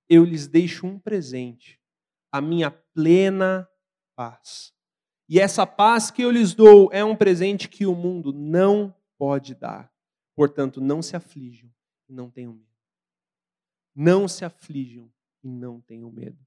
[0.08, 1.80] Eu lhes deixo um presente,
[2.30, 3.68] a minha plena
[4.14, 4.72] paz.
[5.28, 9.54] E essa paz que eu lhes dou é um presente que o mundo não pode
[9.54, 9.92] dar.
[10.36, 11.72] Portanto, não se aflijam
[12.08, 12.68] e não tenham medo.
[13.94, 15.10] Não se aflijam
[15.42, 16.38] e não tenham medo.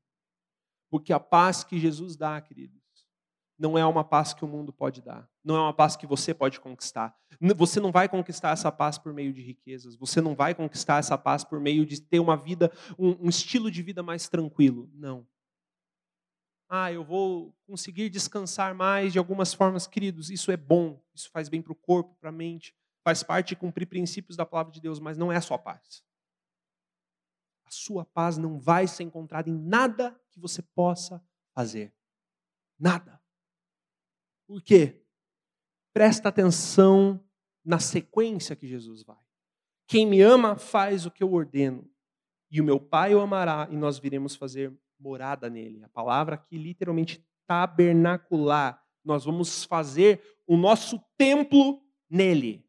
[0.90, 2.80] Porque a paz que Jesus dá, querido,
[3.58, 5.28] não é uma paz que o mundo pode dar.
[5.44, 7.18] Não é uma paz que você pode conquistar.
[7.56, 9.96] Você não vai conquistar essa paz por meio de riquezas.
[9.96, 13.72] Você não vai conquistar essa paz por meio de ter uma vida, um, um estilo
[13.72, 14.90] de vida mais tranquilo.
[14.94, 15.28] Não.
[16.70, 20.30] Ah, eu vou conseguir descansar mais de algumas formas, queridos.
[20.30, 21.02] Isso é bom.
[21.16, 22.76] Isso faz bem para o corpo, para a mente.
[23.04, 26.04] Faz parte de cumprir princípios da palavra de Deus, mas não é a sua paz.
[27.66, 31.94] A sua paz não vai ser encontrada em nada que você possa fazer.
[32.78, 33.17] Nada.
[34.48, 35.04] Por quê?
[35.94, 37.24] Presta atenção
[37.64, 39.20] na sequência que Jesus vai.
[39.86, 41.90] Quem me ama faz o que eu ordeno,
[42.50, 45.84] e o meu Pai o amará, e nós viremos fazer morada nele.
[45.84, 48.84] A palavra aqui literalmente tabernacular.
[49.04, 52.66] Nós vamos fazer o nosso templo nele.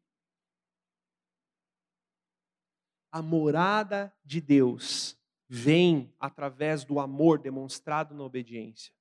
[3.11, 8.93] A morada de Deus vem através do amor demonstrado na obediência.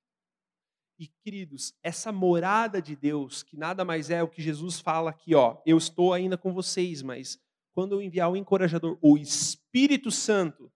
[0.98, 5.34] E queridos, essa morada de Deus, que nada mais é o que Jesus fala aqui,
[5.34, 7.38] ó, eu estou ainda com vocês, mas
[7.72, 10.72] quando eu enviar o encorajador, o Espírito Santo,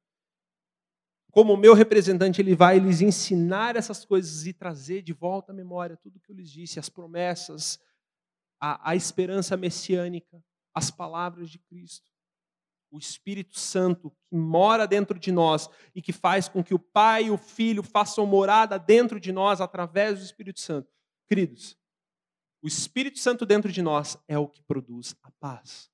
[1.33, 5.97] como meu representante, ele vai lhes ensinar essas coisas e trazer de volta à memória
[5.97, 7.81] tudo que eu lhes disse, as promessas,
[8.61, 10.41] a, a esperança messiânica,
[10.73, 12.12] as palavras de Cristo
[12.93, 17.25] o Espírito Santo que mora dentro de nós e que faz com que o Pai
[17.25, 20.93] e o Filho façam morada dentro de nós através do Espírito Santo.
[21.27, 21.77] Queridos,
[22.63, 25.91] o Espírito Santo dentro de nós é o que produz a paz.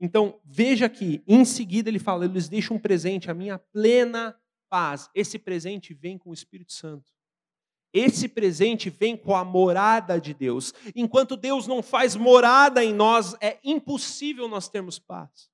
[0.00, 4.36] Então, veja aqui, em seguida ele fala: Eu lhes deixo um presente, a minha plena
[4.68, 5.08] paz.
[5.14, 7.12] Esse presente vem com o Espírito Santo.
[7.92, 10.74] Esse presente vem com a morada de Deus.
[10.96, 15.51] Enquanto Deus não faz morada em nós, é impossível nós termos paz.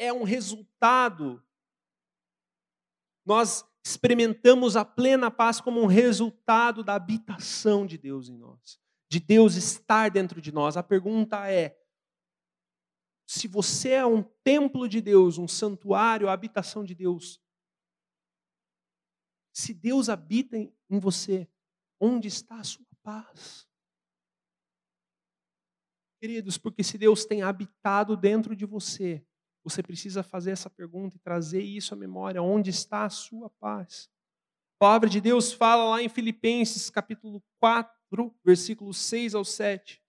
[0.00, 1.44] É um resultado.
[3.24, 9.20] Nós experimentamos a plena paz como um resultado da habitação de Deus em nós, de
[9.20, 10.78] Deus estar dentro de nós.
[10.78, 11.78] A pergunta é:
[13.28, 17.38] se você é um templo de Deus, um santuário, a habitação de Deus,
[19.52, 21.46] se Deus habita em você,
[22.00, 23.68] onde está a sua paz?
[26.18, 29.26] Queridos, porque se Deus tem habitado dentro de você,
[29.62, 32.42] você precisa fazer essa pergunta e trazer isso à memória.
[32.42, 34.08] Onde está a sua paz?
[34.76, 40.00] A palavra de Deus fala lá em Filipenses capítulo 4, versículos 6 ao 7.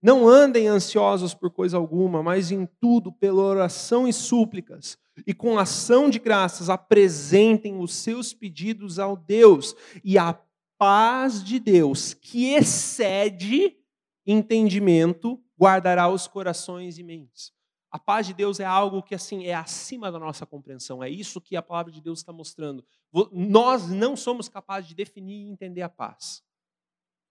[0.00, 4.96] Não andem ansiosos por coisa alguma, mas em tudo, pela oração e súplicas,
[5.26, 10.40] e com ação de graças, apresentem os seus pedidos ao Deus, e a
[10.78, 13.76] paz de Deus, que excede
[14.24, 17.52] entendimento, guardará os corações e mentes.
[17.90, 21.02] A paz de Deus é algo que assim é acima da nossa compreensão.
[21.02, 22.84] É isso que a palavra de Deus está mostrando.
[23.32, 26.44] Nós não somos capazes de definir e entender a paz.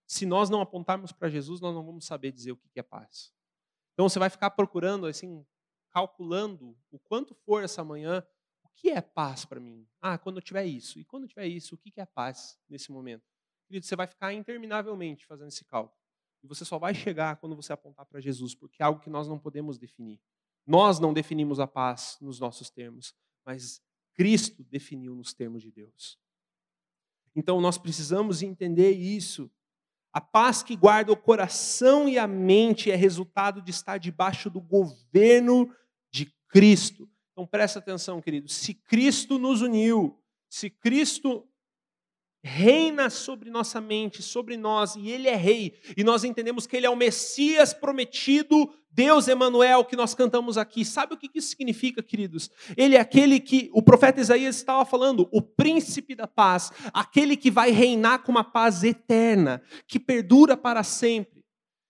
[0.07, 3.31] Se nós não apontarmos para Jesus, nós não vamos saber dizer o que é paz.
[3.93, 5.45] Então você vai ficar procurando, assim,
[5.91, 8.25] calculando o quanto for essa manhã,
[8.63, 9.87] o que é paz para mim?
[10.01, 10.99] Ah, quando eu tiver isso.
[10.99, 13.23] E quando eu tiver isso, o que é paz nesse momento?
[13.67, 15.99] Querido, você vai ficar interminavelmente fazendo esse cálculo.
[16.43, 19.27] E você só vai chegar quando você apontar para Jesus, porque é algo que nós
[19.27, 20.21] não podemos definir.
[20.67, 23.15] Nós não definimos a paz nos nossos termos,
[23.45, 23.81] mas
[24.13, 26.19] Cristo definiu nos termos de Deus.
[27.33, 29.49] Então nós precisamos entender isso.
[30.11, 34.59] A paz que guarda o coração e a mente é resultado de estar debaixo do
[34.59, 35.73] governo
[36.11, 37.09] de Cristo.
[37.31, 38.49] Então presta atenção, querido.
[38.49, 41.46] Se Cristo nos uniu, se Cristo
[42.43, 45.73] reina sobre nossa mente, sobre nós, e ele é rei.
[45.95, 50.83] E nós entendemos que ele é o Messias prometido, Deus Emanuel, que nós cantamos aqui.
[50.83, 52.49] Sabe o que isso significa, queridos?
[52.75, 57.51] Ele é aquele que o profeta Isaías estava falando, o príncipe da paz, aquele que
[57.51, 61.36] vai reinar com uma paz eterna, que perdura para sempre.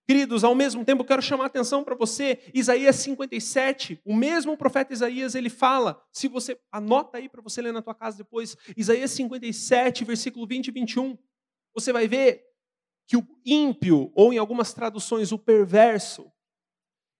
[0.08, 4.93] Queridos, ao mesmo tempo, quero chamar a atenção para você, Isaías 57, o mesmo profeta
[4.93, 9.12] Isaías, ele fala, se você anota aí para você ler na tua casa depois, Isaías
[9.12, 11.18] 57, versículo 20 e 21,
[11.74, 12.41] você vai ver
[13.05, 16.32] que o ímpio, ou em algumas traduções, o perverso,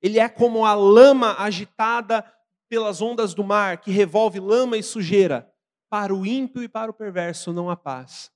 [0.02, 2.24] ele é como a lama agitada
[2.70, 5.52] pelas ondas do mar, que revolve lama e sujeira.
[5.90, 8.32] Para o ímpio e para o perverso não há paz.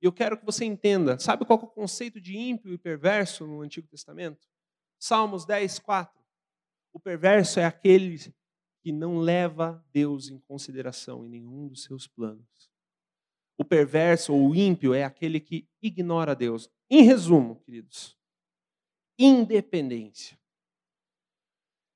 [0.00, 1.18] E eu quero que você entenda.
[1.18, 4.46] Sabe qual é o conceito de ímpio e perverso no Antigo Testamento?
[4.98, 6.18] Salmos 10, 4.
[6.92, 8.18] O perverso é aquele
[8.80, 12.70] que não leva Deus em consideração em nenhum dos seus planos.
[13.56, 16.70] O perverso ou o ímpio é aquele que ignora Deus.
[16.88, 18.16] Em resumo, queridos,
[19.18, 20.38] independência.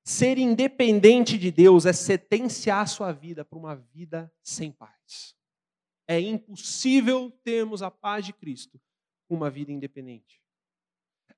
[0.05, 5.33] Ser independente de Deus é sentenciar sua vida para uma vida sem paz.
[6.13, 8.79] É impossível termos a paz de Cristo
[9.27, 10.39] com uma vida independente.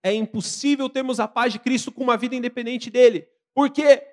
[0.04, 3.28] É impossível termos a paz de Cristo com uma vida independente dele.
[3.54, 4.06] Por quê?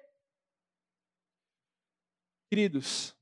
[2.48, 3.16] Queridos,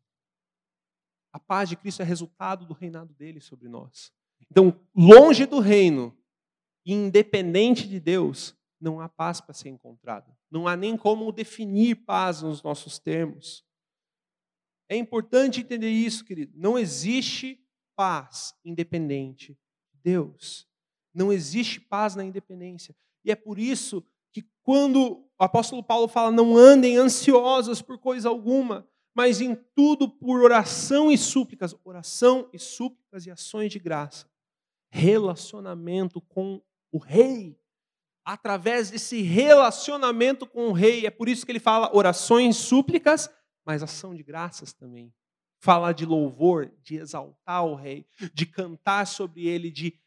[1.33, 4.13] a paz de Cristo é resultado do reinado dele sobre nós.
[4.51, 6.15] Então, longe do reino,
[6.85, 10.37] independente de Deus, não há paz para ser encontrada.
[10.51, 13.65] Não há nem como definir paz nos nossos termos.
[14.91, 16.53] É importante entender isso, querido.
[16.57, 17.65] Não existe
[17.95, 19.57] paz independente
[19.93, 20.67] de Deus.
[21.15, 22.97] Não existe paz na independência.
[23.25, 28.29] E é por isso que quando o apóstolo Paulo fala não andem ansiosos por coisa
[28.29, 28.85] alguma,
[29.15, 34.29] mas em tudo por oração e súplicas, oração e súplicas e ações de graça.
[34.91, 36.61] Relacionamento com
[36.91, 37.57] o rei.
[38.25, 43.31] Através desse relacionamento com o rei, é por isso que ele fala orações, súplicas
[43.65, 45.13] mas ação de graças também.
[45.59, 49.99] Falar de louvor, de exaltar o rei, de cantar sobre ele, de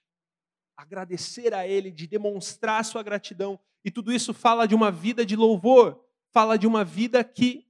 [0.76, 3.60] agradecer a ele, de demonstrar sua gratidão.
[3.86, 7.68] E tudo isso fala de uma vida de louvor, fala de uma vida que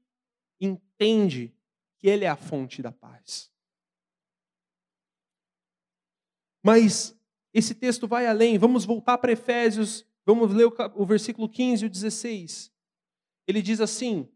[0.59, 1.53] entende
[1.97, 3.51] que ele é a fonte da paz.
[6.63, 7.15] Mas
[7.53, 8.57] esse texto vai além.
[8.57, 10.65] Vamos voltar para Efésios, vamos ler
[10.95, 12.71] o, versículo 15 e o 16.
[13.45, 14.29] Ele diz assim: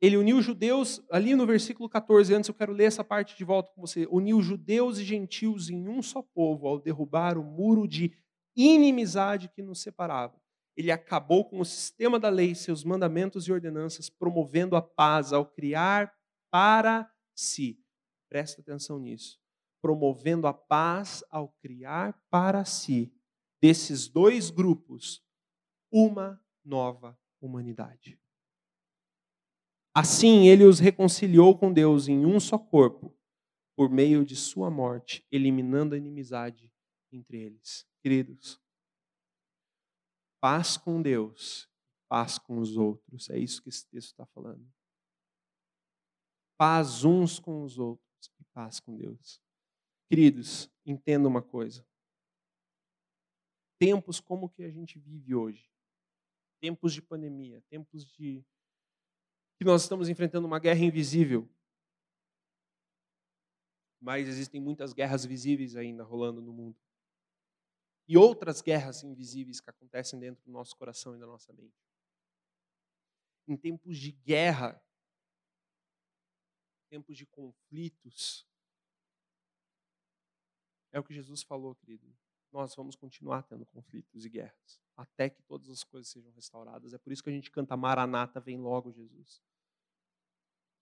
[0.00, 3.70] ele uniu judeus, ali no versículo 14, antes eu quero ler essa parte de volta
[3.74, 4.06] com você.
[4.10, 8.16] Uniu judeus e gentios em um só povo ao derrubar o muro de
[8.56, 10.40] inimizade que nos separava.
[10.74, 15.44] Ele acabou com o sistema da lei, seus mandamentos e ordenanças, promovendo a paz ao
[15.44, 16.10] criar
[16.50, 17.78] para si.
[18.30, 19.38] Presta atenção nisso.
[19.82, 23.12] Promovendo a paz ao criar para si,
[23.60, 25.22] desses dois grupos,
[25.92, 28.18] uma nova humanidade.
[30.00, 33.14] Assim, ele os reconciliou com Deus em um só corpo,
[33.76, 36.72] por meio de sua morte, eliminando a inimizade
[37.12, 37.86] entre eles.
[38.00, 38.58] Queridos,
[40.40, 41.68] paz com Deus,
[42.08, 43.28] paz com os outros.
[43.28, 44.66] É isso que esse texto está falando.
[46.56, 49.38] Paz uns com os outros e paz com Deus.
[50.08, 51.86] Queridos, entenda uma coisa.
[53.78, 55.70] Tempos como que a gente vive hoje,
[56.58, 58.42] tempos de pandemia, tempos de
[59.60, 61.46] que nós estamos enfrentando uma guerra invisível.
[64.00, 66.80] Mas existem muitas guerras visíveis ainda rolando no mundo.
[68.08, 71.76] e outras guerras invisíveis que acontecem dentro do nosso coração e da nossa mente.
[73.46, 74.82] Em tempos de guerra,
[76.88, 78.48] tempos de conflitos,
[80.90, 82.16] é o que Jesus falou, querido.
[82.50, 86.94] Nós vamos continuar tendo conflitos e guerras, até que todas as coisas sejam restauradas.
[86.94, 89.49] É por isso que a gente canta Maranata, vem logo Jesus.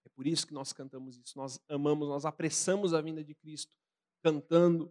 [0.09, 1.36] É por isso que nós cantamos isso.
[1.36, 3.72] Nós amamos, nós apressamos a vinda de Cristo,
[4.22, 4.90] cantando,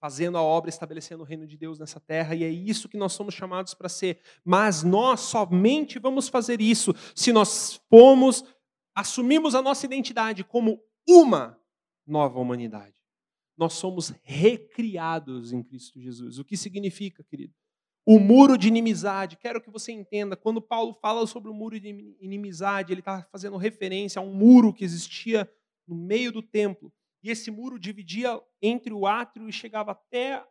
[0.00, 3.12] fazendo a obra, estabelecendo o reino de Deus nessa terra, e é isso que nós
[3.12, 4.20] somos chamados para ser.
[4.44, 8.44] Mas nós somente vamos fazer isso se nós formos,
[8.94, 11.58] assumimos a nossa identidade como uma
[12.06, 12.98] nova humanidade
[13.58, 16.38] nós somos recriados em Cristo Jesus.
[16.38, 17.52] O que significa, querido?
[18.10, 21.88] O muro de inimizade, quero que você entenda, quando Paulo fala sobre o muro de
[22.22, 25.46] inimizade, ele está fazendo referência a um muro que existia
[25.86, 26.90] no meio do templo.
[27.22, 30.42] E esse muro dividia entre o átrio e chegava até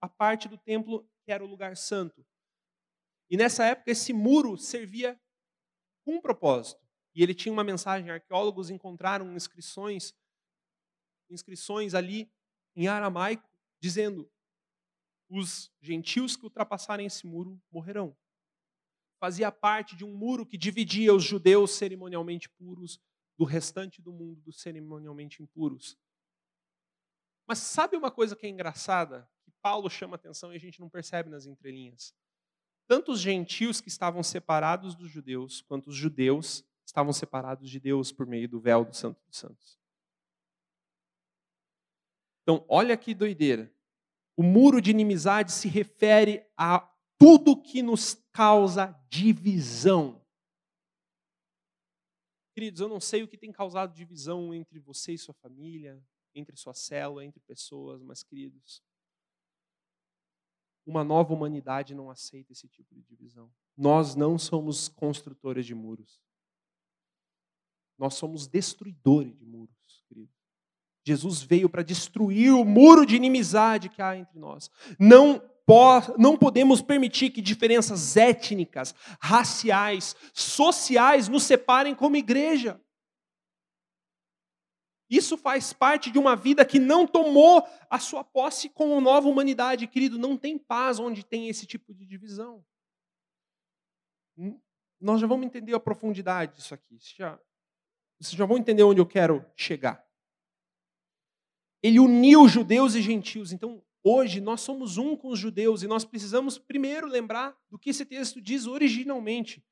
[0.00, 2.26] a parte do templo que era o lugar santo.
[3.30, 5.16] E nessa época, esse muro servia
[6.04, 6.84] com um propósito.
[7.14, 8.10] E ele tinha uma mensagem.
[8.10, 10.12] Arqueólogos encontraram inscrições
[11.30, 12.28] inscrições ali
[12.74, 13.48] em aramaico,
[13.80, 14.28] dizendo:
[15.32, 18.14] os gentios que ultrapassarem esse muro morrerão.
[19.18, 23.00] Fazia parte de um muro que dividia os judeus cerimonialmente puros
[23.38, 25.96] do restante do mundo dos cerimonialmente impuros.
[27.46, 29.28] Mas sabe uma coisa que é engraçada?
[29.44, 32.14] Que Paulo chama atenção e a gente não percebe nas entrelinhas.
[32.86, 38.12] Tanto os gentios que estavam separados dos judeus, quanto os judeus estavam separados de Deus
[38.12, 39.78] por meio do véu do Santo dos Santos.
[42.42, 43.72] Então, olha que doideira.
[44.42, 46.80] O muro de inimizade se refere a
[47.16, 50.20] tudo que nos causa divisão.
[52.52, 56.56] Queridos, eu não sei o que tem causado divisão entre você e sua família, entre
[56.56, 58.82] sua célula, entre pessoas, mas, queridos,
[60.84, 63.48] uma nova humanidade não aceita esse tipo de divisão.
[63.76, 66.20] Nós não somos construtores de muros.
[67.96, 70.41] Nós somos destruidores de muros, queridos.
[71.04, 74.70] Jesus veio para destruir o muro de inimizade que há entre nós.
[74.98, 75.42] Não,
[76.18, 82.80] não podemos permitir que diferenças étnicas, raciais, sociais nos separem como igreja.
[85.10, 89.28] Isso faz parte de uma vida que não tomou a sua posse com a nova
[89.28, 90.18] humanidade, querido.
[90.18, 92.64] Não tem paz onde tem esse tipo de divisão.
[94.38, 94.58] Hum,
[94.98, 96.98] nós já vamos entender a profundidade disso aqui.
[96.98, 97.38] Vocês já,
[98.18, 100.02] vocês já vão entender onde eu quero chegar.
[101.82, 103.52] Ele uniu judeus e gentios.
[103.52, 107.90] Então, hoje, nós somos um com os judeus e nós precisamos primeiro lembrar do que
[107.90, 109.64] esse texto diz originalmente.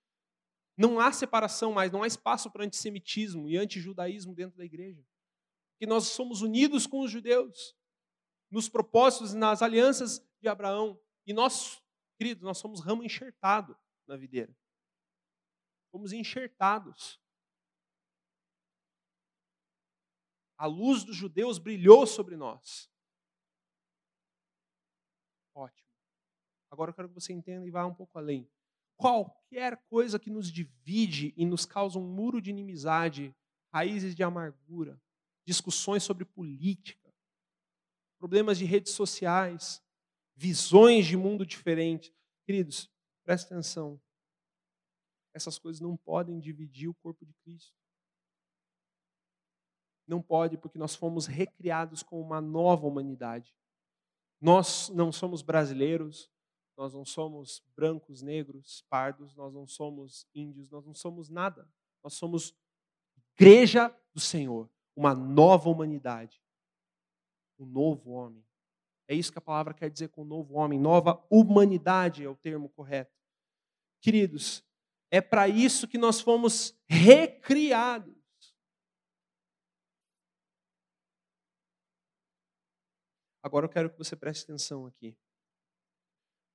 [0.76, 5.04] Não há separação mais, não há espaço para antissemitismo e antijudaísmo dentro da igreja.
[5.78, 7.76] Que nós somos unidos com os judeus
[8.50, 10.98] nos propósitos e nas alianças de Abraão.
[11.26, 11.80] E nós,
[12.18, 14.54] queridos, nós somos ramo enxertado na videira.
[15.92, 17.19] Fomos enxertados.
[20.60, 22.90] A luz dos judeus brilhou sobre nós.
[25.54, 25.88] Ótimo.
[26.70, 28.46] Agora eu quero que você entenda e vá um pouco além.
[28.94, 33.34] Qualquer coisa que nos divide e nos causa um muro de inimizade,
[33.72, 35.00] raízes de amargura,
[35.46, 37.10] discussões sobre política,
[38.18, 39.82] problemas de redes sociais,
[40.36, 42.12] visões de mundo diferentes.
[42.44, 42.92] Queridos,
[43.24, 43.98] presta atenção.
[45.32, 47.79] Essas coisas não podem dividir o corpo de Cristo.
[50.10, 53.54] Não pode, porque nós fomos recriados com uma nova humanidade.
[54.40, 56.28] Nós não somos brasileiros,
[56.76, 61.68] nós não somos brancos, negros, pardos, nós não somos índios, nós não somos nada.
[62.02, 62.52] Nós somos
[63.36, 66.42] igreja do Senhor, uma nova humanidade,
[67.56, 68.44] um novo homem.
[69.06, 72.68] É isso que a palavra quer dizer com novo homem, nova humanidade é o termo
[72.68, 73.16] correto.
[74.00, 74.64] Queridos,
[75.08, 78.19] é para isso que nós fomos recriados.
[83.42, 85.16] Agora eu quero que você preste atenção aqui.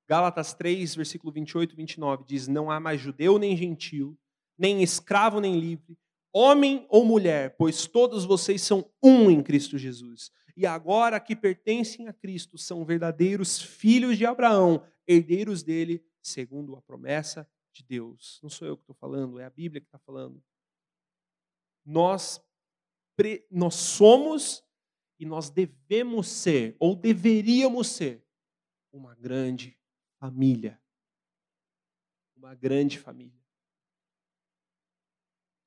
[0.08, 4.18] Gálatas 3, versículo 28 e 29 diz: Não há mais judeu nem gentil,
[4.58, 5.98] nem escravo nem livre,
[6.32, 10.32] homem ou mulher, pois todos vocês são um em Cristo Jesus.
[10.56, 16.82] E agora que pertencem a Cristo, são verdadeiros filhos de Abraão, herdeiros dele, segundo a
[16.82, 18.40] promessa de Deus.
[18.42, 20.42] Não sou eu que estou falando, é a Bíblia que está falando.
[21.86, 22.42] Nós,
[23.52, 24.65] nós somos
[25.18, 28.24] e nós devemos ser, ou deveríamos ser,
[28.92, 29.78] uma grande
[30.20, 30.82] família.
[32.36, 33.44] Uma grande família.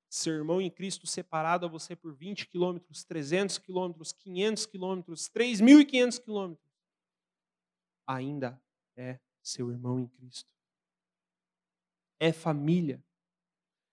[0.08, 6.22] Seu irmão em Cristo separado a você por 20 quilômetros, 300 quilômetros, 500 quilômetros, 3.500
[6.22, 6.68] quilômetros.
[8.06, 8.60] ainda
[8.96, 10.50] é seu irmão em Cristo.
[12.18, 13.04] É família.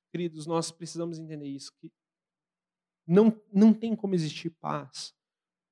[0.09, 1.91] Queridos, nós precisamos entender isso, que
[3.05, 5.13] não, não tem como existir paz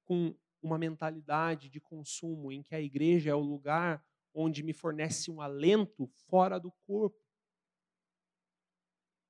[0.05, 5.29] com uma mentalidade de consumo em que a igreja é o lugar onde me fornece
[5.29, 7.21] um alento fora do corpo.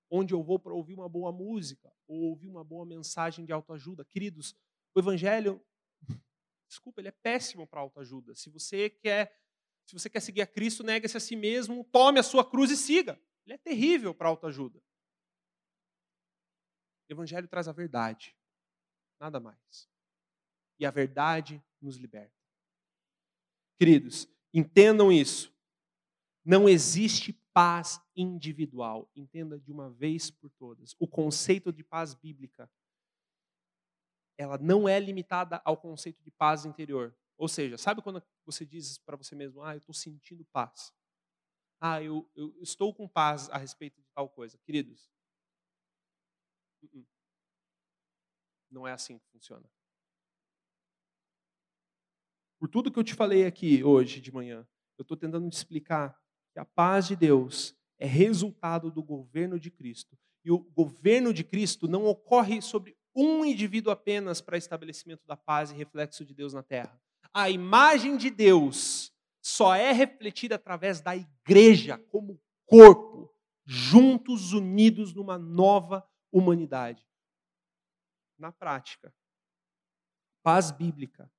[0.09, 4.05] Onde eu vou para ouvir uma boa música ou ouvir uma boa mensagem de autoajuda.
[4.05, 4.55] Queridos,
[4.95, 5.63] o evangelho,
[6.69, 8.35] desculpa, ele é péssimo para autoajuda.
[8.35, 9.35] Se você quer,
[9.85, 12.77] se você quer seguir a Cristo, negue-se a si mesmo, tome a sua cruz e
[12.77, 13.19] siga.
[13.45, 14.79] Ele é terrível para autoajuda.
[17.09, 18.35] O Evangelho traz a verdade,
[19.19, 19.92] nada mais.
[20.79, 22.33] E a verdade nos liberta.
[23.77, 25.53] Queridos, entendam isso.
[26.43, 29.09] Não existe paz individual.
[29.15, 30.95] Entenda de uma vez por todas.
[30.99, 32.69] O conceito de paz bíblica,
[34.37, 37.15] ela não é limitada ao conceito de paz interior.
[37.37, 40.93] Ou seja, sabe quando você diz para você mesmo, ah, eu estou sentindo paz.
[41.79, 44.57] Ah, eu, eu estou com paz a respeito de tal coisa.
[44.59, 45.11] Queridos,
[46.83, 47.05] Uh-uh.
[48.69, 49.69] Não é assim que funciona.
[52.63, 54.65] Por tudo que eu te falei aqui hoje de manhã,
[54.97, 56.17] eu estou tentando te explicar
[56.53, 60.17] que a paz de Deus é resultado do governo de Cristo.
[60.45, 65.71] E o governo de Cristo não ocorre sobre um indivíduo apenas para estabelecimento da paz
[65.71, 66.97] e reflexo de Deus na terra.
[67.33, 69.11] A imagem de Deus
[69.41, 73.29] só é refletida através da igreja como corpo,
[73.65, 77.05] juntos, unidos numa nova humanidade.
[78.39, 79.13] Na prática,
[80.41, 81.29] paz bíblica,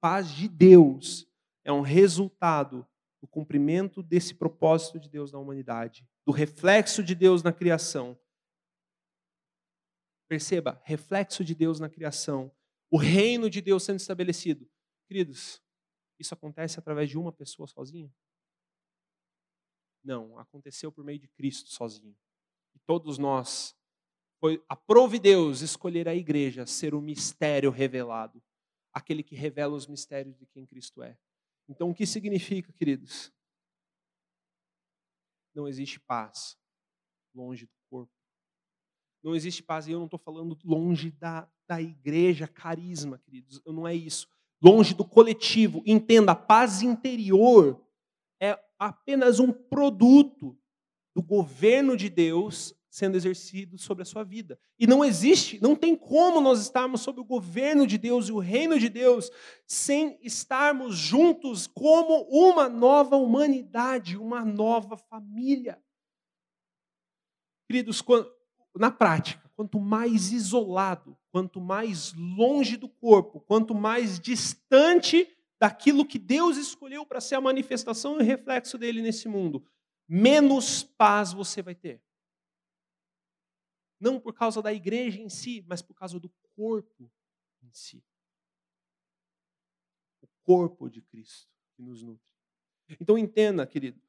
[0.00, 1.28] paz de Deus,
[1.64, 2.86] é um resultado
[3.20, 8.18] do cumprimento desse propósito de Deus na humanidade, do reflexo de Deus na criação.
[10.26, 12.50] Perceba, reflexo de Deus na criação,
[12.90, 14.68] o reino de Deus sendo estabelecido.
[15.06, 15.62] Queridos,
[16.18, 18.12] isso acontece através de uma pessoa sozinha?
[20.02, 22.16] Não, aconteceu por meio de Cristo sozinho.
[22.74, 23.76] E todos nós
[24.38, 28.42] foi aprove Deus escolher a igreja ser o mistério revelado,
[28.92, 31.16] aquele que revela os mistérios de quem Cristo é.
[31.68, 33.32] Então, o que significa, queridos?
[35.54, 36.58] Não existe paz
[37.34, 38.12] longe do corpo.
[39.22, 43.86] Não existe paz, e eu não estou falando longe da, da igreja, carisma, queridos, não
[43.86, 44.26] é isso.
[44.62, 45.82] Longe do coletivo.
[45.86, 47.84] Entenda, a paz interior
[48.40, 50.58] é apenas um produto
[51.14, 54.58] do governo de Deus sendo exercido sobre a sua vida.
[54.78, 58.40] E não existe, não tem como nós estarmos sob o governo de Deus e o
[58.40, 59.30] reino de Deus
[59.64, 65.80] sem estarmos juntos como uma nova humanidade, uma nova família.
[67.68, 68.02] Queridos,
[68.74, 75.28] na prática, quanto mais isolado, quanto mais longe do corpo, quanto mais distante
[75.60, 79.64] daquilo que Deus escolheu para ser a manifestação e o reflexo dele nesse mundo,
[80.08, 82.02] menos paz você vai ter.
[84.00, 87.12] Não por causa da igreja em si, mas por causa do corpo
[87.62, 88.02] em si.
[90.22, 92.26] O corpo de Cristo que nos nutre.
[93.00, 94.00] Então entenda, querido,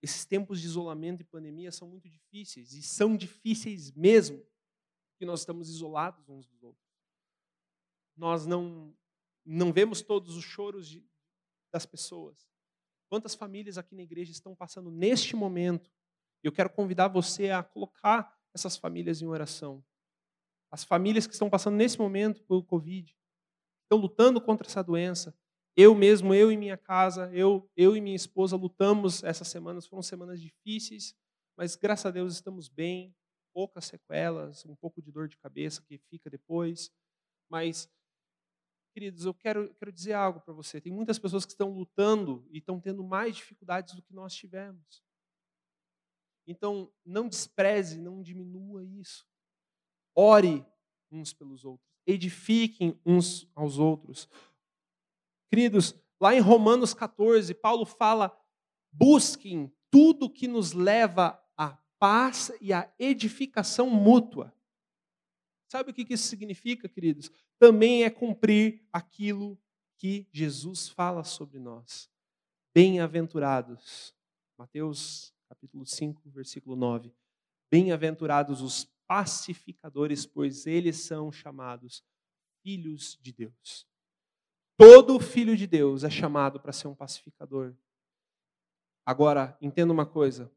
[0.00, 4.46] esses tempos de isolamento e pandemia são muito difíceis, e são difíceis mesmo,
[5.18, 6.86] que nós estamos isolados uns dos outros.
[8.16, 8.94] Nós não,
[9.44, 11.04] não vemos todos os choros de,
[11.72, 12.48] das pessoas.
[13.08, 15.90] Quantas famílias aqui na igreja estão passando neste momento?
[16.42, 19.84] Eu quero convidar você a colocar essas famílias em oração.
[20.70, 23.16] As famílias que estão passando nesse momento pelo Covid,
[23.84, 25.34] estão lutando contra essa doença.
[25.74, 29.86] Eu mesmo, eu e minha casa, eu, eu e minha esposa lutamos essas semanas.
[29.86, 31.14] Foram semanas difíceis,
[31.56, 33.14] mas graças a Deus estamos bem.
[33.54, 36.92] Poucas sequelas, um pouco de dor de cabeça que fica depois.
[37.50, 37.90] Mas,
[38.92, 40.80] queridos, eu quero, quero dizer algo para você.
[40.80, 45.02] Tem muitas pessoas que estão lutando e estão tendo mais dificuldades do que nós tivemos.
[46.48, 49.26] Então, não despreze, não diminua isso.
[50.14, 50.64] Ore
[51.12, 51.86] uns pelos outros.
[52.06, 54.26] Edifiquem uns aos outros.
[55.50, 58.34] Queridos, lá em Romanos 14, Paulo fala:
[58.90, 64.50] busquem tudo que nos leva à paz e à edificação mútua.
[65.70, 67.30] Sabe o que isso significa, queridos?
[67.58, 69.60] Também é cumprir aquilo
[69.98, 72.10] que Jesus fala sobre nós.
[72.74, 74.16] Bem-aventurados.
[74.56, 77.12] Mateus capítulo 5, versículo 9.
[77.70, 82.04] Bem-aventurados os pacificadores, pois eles são chamados
[82.62, 83.86] filhos de Deus.
[84.76, 87.74] Todo filho de Deus é chamado para ser um pacificador.
[89.04, 90.52] Agora, entenda uma coisa: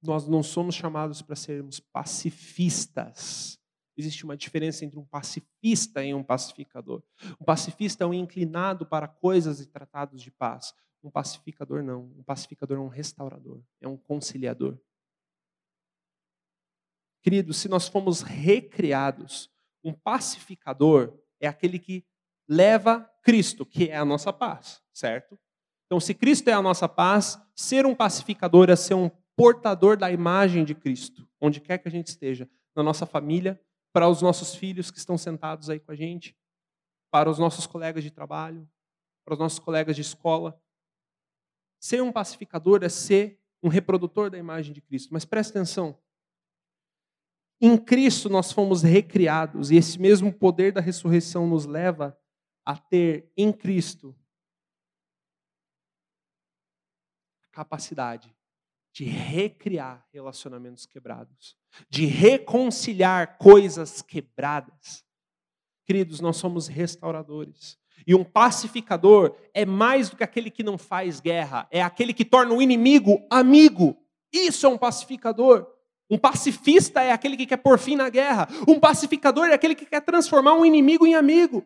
[0.00, 3.60] nós não somos chamados para sermos pacifistas.
[3.96, 7.02] Existe uma diferença entre um pacifista e um pacificador.
[7.40, 10.74] Um pacifista é um inclinado para coisas e tratados de paz.
[11.06, 12.12] Um pacificador não.
[12.18, 14.76] Um pacificador é um restaurador, é um conciliador.
[17.22, 19.48] Queridos, se nós fomos recriados,
[19.84, 22.04] um pacificador é aquele que
[22.48, 25.38] leva Cristo, que é a nossa paz, certo?
[25.86, 30.10] Então, se Cristo é a nossa paz, ser um pacificador é ser um portador da
[30.10, 33.60] imagem de Cristo, onde quer que a gente esteja, na nossa família,
[33.92, 36.36] para os nossos filhos que estão sentados aí com a gente,
[37.12, 38.68] para os nossos colegas de trabalho,
[39.24, 40.60] para os nossos colegas de escola.
[41.86, 45.10] Ser um pacificador é ser um reprodutor da imagem de Cristo.
[45.12, 45.96] Mas preste atenção.
[47.60, 52.18] Em Cristo nós fomos recriados e esse mesmo poder da ressurreição nos leva
[52.64, 54.18] a ter em Cristo
[57.44, 58.36] a capacidade
[58.92, 61.56] de recriar relacionamentos quebrados,
[61.88, 65.04] de reconciliar coisas quebradas.
[65.84, 67.78] Queridos, nós somos restauradores.
[68.04, 72.24] E um pacificador é mais do que aquele que não faz guerra, é aquele que
[72.24, 73.96] torna o inimigo amigo.
[74.32, 75.66] Isso é um pacificador.
[76.08, 78.48] Um pacifista é aquele que quer pôr fim na guerra.
[78.66, 81.64] Um pacificador é aquele que quer transformar um inimigo em amigo.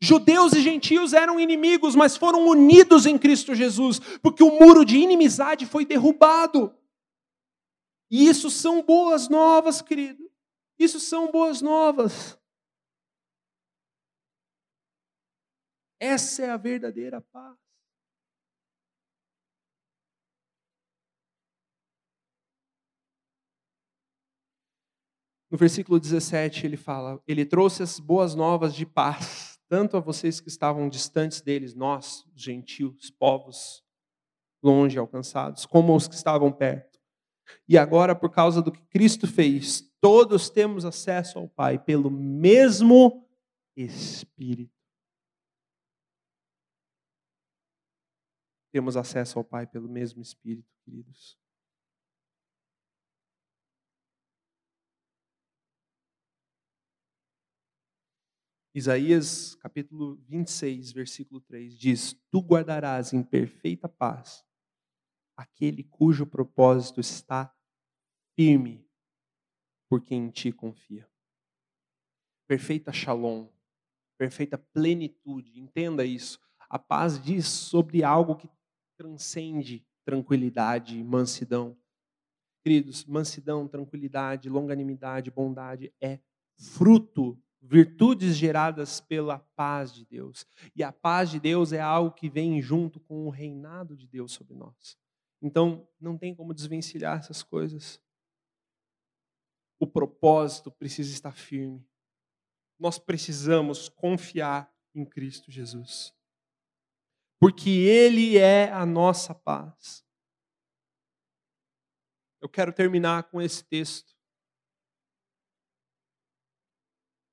[0.00, 4.98] Judeus e gentios eram inimigos, mas foram unidos em Cristo Jesus, porque o muro de
[4.98, 6.74] inimizade foi derrubado.
[8.10, 10.28] E isso são boas novas, querido.
[10.78, 12.36] Isso são boas novas.
[16.04, 17.56] Essa é a verdadeira paz.
[25.48, 30.40] No versículo 17 ele fala: Ele trouxe as boas novas de paz, tanto a vocês
[30.40, 33.84] que estavam distantes deles, nós, os gentios, povos
[34.60, 36.98] longe alcançados, como os que estavam perto.
[37.68, 43.24] E agora, por causa do que Cristo fez, todos temos acesso ao Pai pelo mesmo
[43.76, 44.71] Espírito.
[48.72, 51.38] Temos acesso ao Pai pelo mesmo Espírito, queridos.
[58.74, 64.42] Isaías capítulo 26, versículo 3 diz: Tu guardarás em perfeita paz
[65.36, 67.54] aquele cujo propósito está
[68.34, 68.88] firme,
[69.90, 71.06] porque em ti confia.
[72.48, 73.48] Perfeita shalom,
[74.16, 76.40] perfeita plenitude, entenda isso.
[76.70, 78.48] A paz diz sobre algo que
[79.02, 81.76] transcende tranquilidade mansidão.
[82.62, 86.20] Queridos, mansidão, tranquilidade, longanimidade, bondade é
[86.56, 90.46] fruto virtudes geradas pela paz de Deus.
[90.74, 94.32] E a paz de Deus é algo que vem junto com o reinado de Deus
[94.32, 94.96] sobre nós.
[95.40, 98.00] Então, não tem como desvencilhar essas coisas.
[99.80, 101.84] O propósito precisa estar firme.
[102.78, 106.14] Nós precisamos confiar em Cristo Jesus.
[107.42, 110.06] Porque Ele é a nossa paz.
[112.40, 114.14] Eu quero terminar com esse texto.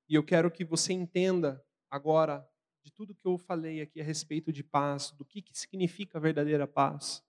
[0.09, 2.43] E eu quero que você entenda agora
[2.83, 6.21] de tudo que eu falei aqui a respeito de paz, do que, que significa a
[6.21, 7.23] verdadeira paz.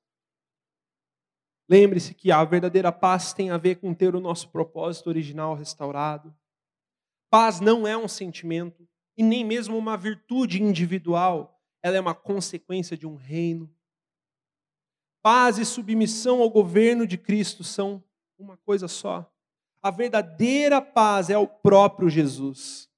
[1.69, 6.35] Lembre-se que a verdadeira paz tem a ver com ter o nosso propósito original restaurado.
[7.29, 12.97] Paz não é um sentimento e nem mesmo uma virtude individual, ela é uma consequência
[12.97, 13.73] de um reino.
[15.23, 18.03] Paz e submissão ao governo de Cristo são
[18.39, 19.31] uma coisa só.
[19.83, 22.89] A verdadeira paz é o próprio Jesus.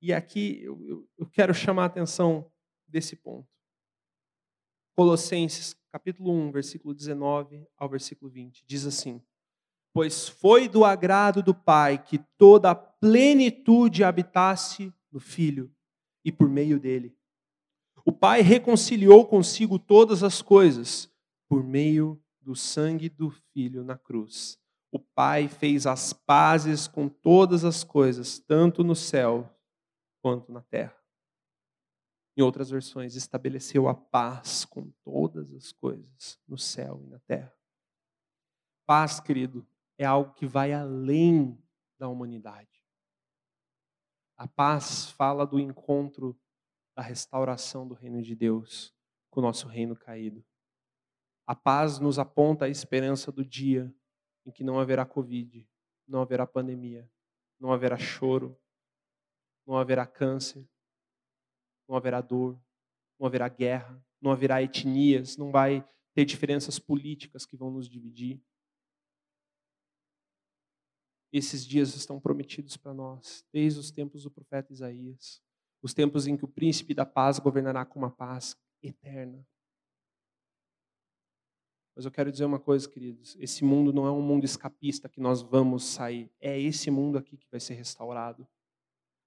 [0.00, 2.50] E aqui eu, eu quero chamar a atenção
[2.88, 3.48] desse ponto.
[4.94, 9.22] Colossenses, capítulo 1, versículo 19 ao versículo 20, diz assim:
[9.92, 15.74] Pois foi do agrado do Pai que toda a plenitude habitasse no Filho,
[16.24, 17.16] e por meio dele.
[18.04, 21.10] O Pai reconciliou consigo todas as coisas,
[21.48, 24.58] por meio do sangue do Filho na cruz
[24.92, 29.50] o Pai fez as pazes com todas as coisas, tanto no céu
[30.20, 30.94] quanto na terra.
[32.36, 37.52] Em outras versões, estabeleceu a paz com todas as coisas, no céu e na terra.
[38.84, 41.58] Paz, querido, é algo que vai além
[41.98, 42.84] da humanidade.
[44.36, 46.38] A paz fala do encontro
[46.94, 48.94] da restauração do reino de Deus
[49.30, 50.44] com o nosso reino caído.
[51.46, 53.92] A paz nos aponta a esperança do dia
[54.44, 55.68] em que não haverá Covid,
[56.06, 57.10] não haverá pandemia,
[57.58, 58.58] não haverá choro,
[59.66, 60.68] não haverá câncer,
[61.88, 62.60] não haverá dor,
[63.18, 68.42] não haverá guerra, não haverá etnias, não vai ter diferenças políticas que vão nos dividir.
[71.32, 75.42] Esses dias estão prometidos para nós, desde os tempos do profeta Isaías,
[75.82, 79.44] os tempos em que o príncipe da paz governará com uma paz eterna.
[81.94, 85.20] Mas eu quero dizer uma coisa, queridos: esse mundo não é um mundo escapista que
[85.20, 86.30] nós vamos sair.
[86.40, 88.46] É esse mundo aqui que vai ser restaurado.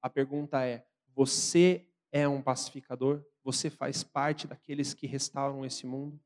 [0.02, 3.24] A pergunta é: você é um pacificador?
[3.44, 6.20] Você faz parte daqueles que restauram esse mundo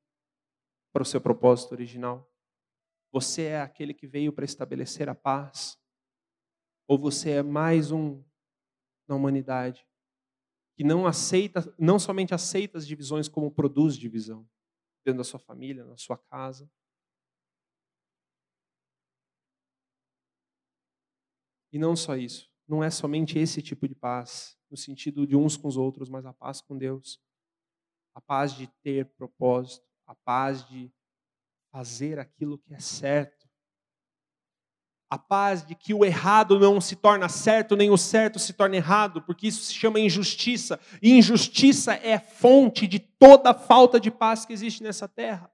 [0.94, 2.32] para o seu propósito original?
[3.12, 5.78] Você é aquele que veio para estabelecer a paz?
[6.88, 8.24] Ou você é mais um
[9.08, 9.89] na humanidade
[10.80, 14.48] que não aceita, não somente aceita as divisões como produz divisão?
[15.04, 16.72] dentro da sua família, na sua casa.
[21.70, 25.58] E não só isso, não é somente esse tipo de paz, no sentido de uns
[25.58, 27.22] com os outros, mas a paz com Deus.
[28.16, 30.90] A paz de ter propósito, a paz de
[31.72, 33.39] fazer aquilo que é certo,
[35.10, 38.76] a paz de que o errado não se torna certo, nem o certo se torna
[38.76, 40.80] errado, porque isso se chama injustiça.
[41.02, 45.52] E injustiça é fonte de toda a falta de paz que existe nessa terra.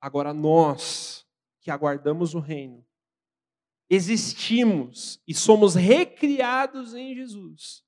[0.00, 1.24] Agora, nós
[1.60, 2.84] que aguardamos o reino,
[3.88, 7.84] existimos e somos recriados em Jesus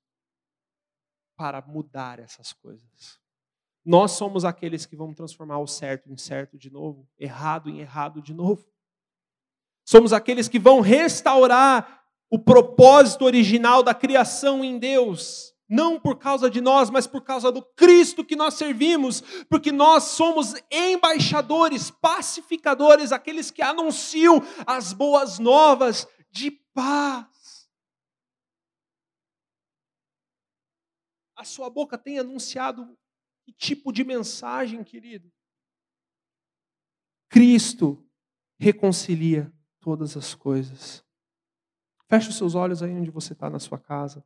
[1.35, 3.19] para mudar essas coisas.
[3.85, 8.21] Nós somos aqueles que vão transformar o certo em certo de novo, errado em errado
[8.21, 8.69] de novo.
[9.89, 15.51] Somos aqueles que vão restaurar o propósito original da criação em Deus.
[15.67, 20.03] Não por causa de nós, mas por causa do Cristo que nós servimos, porque nós
[20.03, 27.67] somos embaixadores, pacificadores, aqueles que anunciam as boas novas de paz.
[31.35, 32.95] A sua boca tem anunciado
[33.43, 35.33] que tipo de mensagem, querido?
[37.27, 38.07] Cristo
[38.59, 39.51] reconcilia
[39.81, 41.03] todas as coisas.
[42.09, 44.23] Feche os seus olhos aí onde você está na sua casa.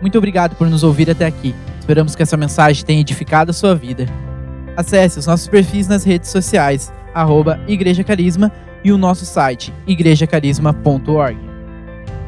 [0.00, 1.54] Muito obrigado por nos ouvir até aqui.
[1.80, 4.06] Esperamos que essa mensagem tenha edificado a sua vida.
[4.76, 8.52] Acesse os nossos perfis nas redes sociais, arroba Igreja Carisma
[8.84, 11.38] e o nosso site, igrejacarisma.org.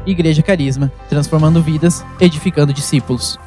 [0.07, 3.39] Igreja Carisma, transformando vidas, edificando discípulos.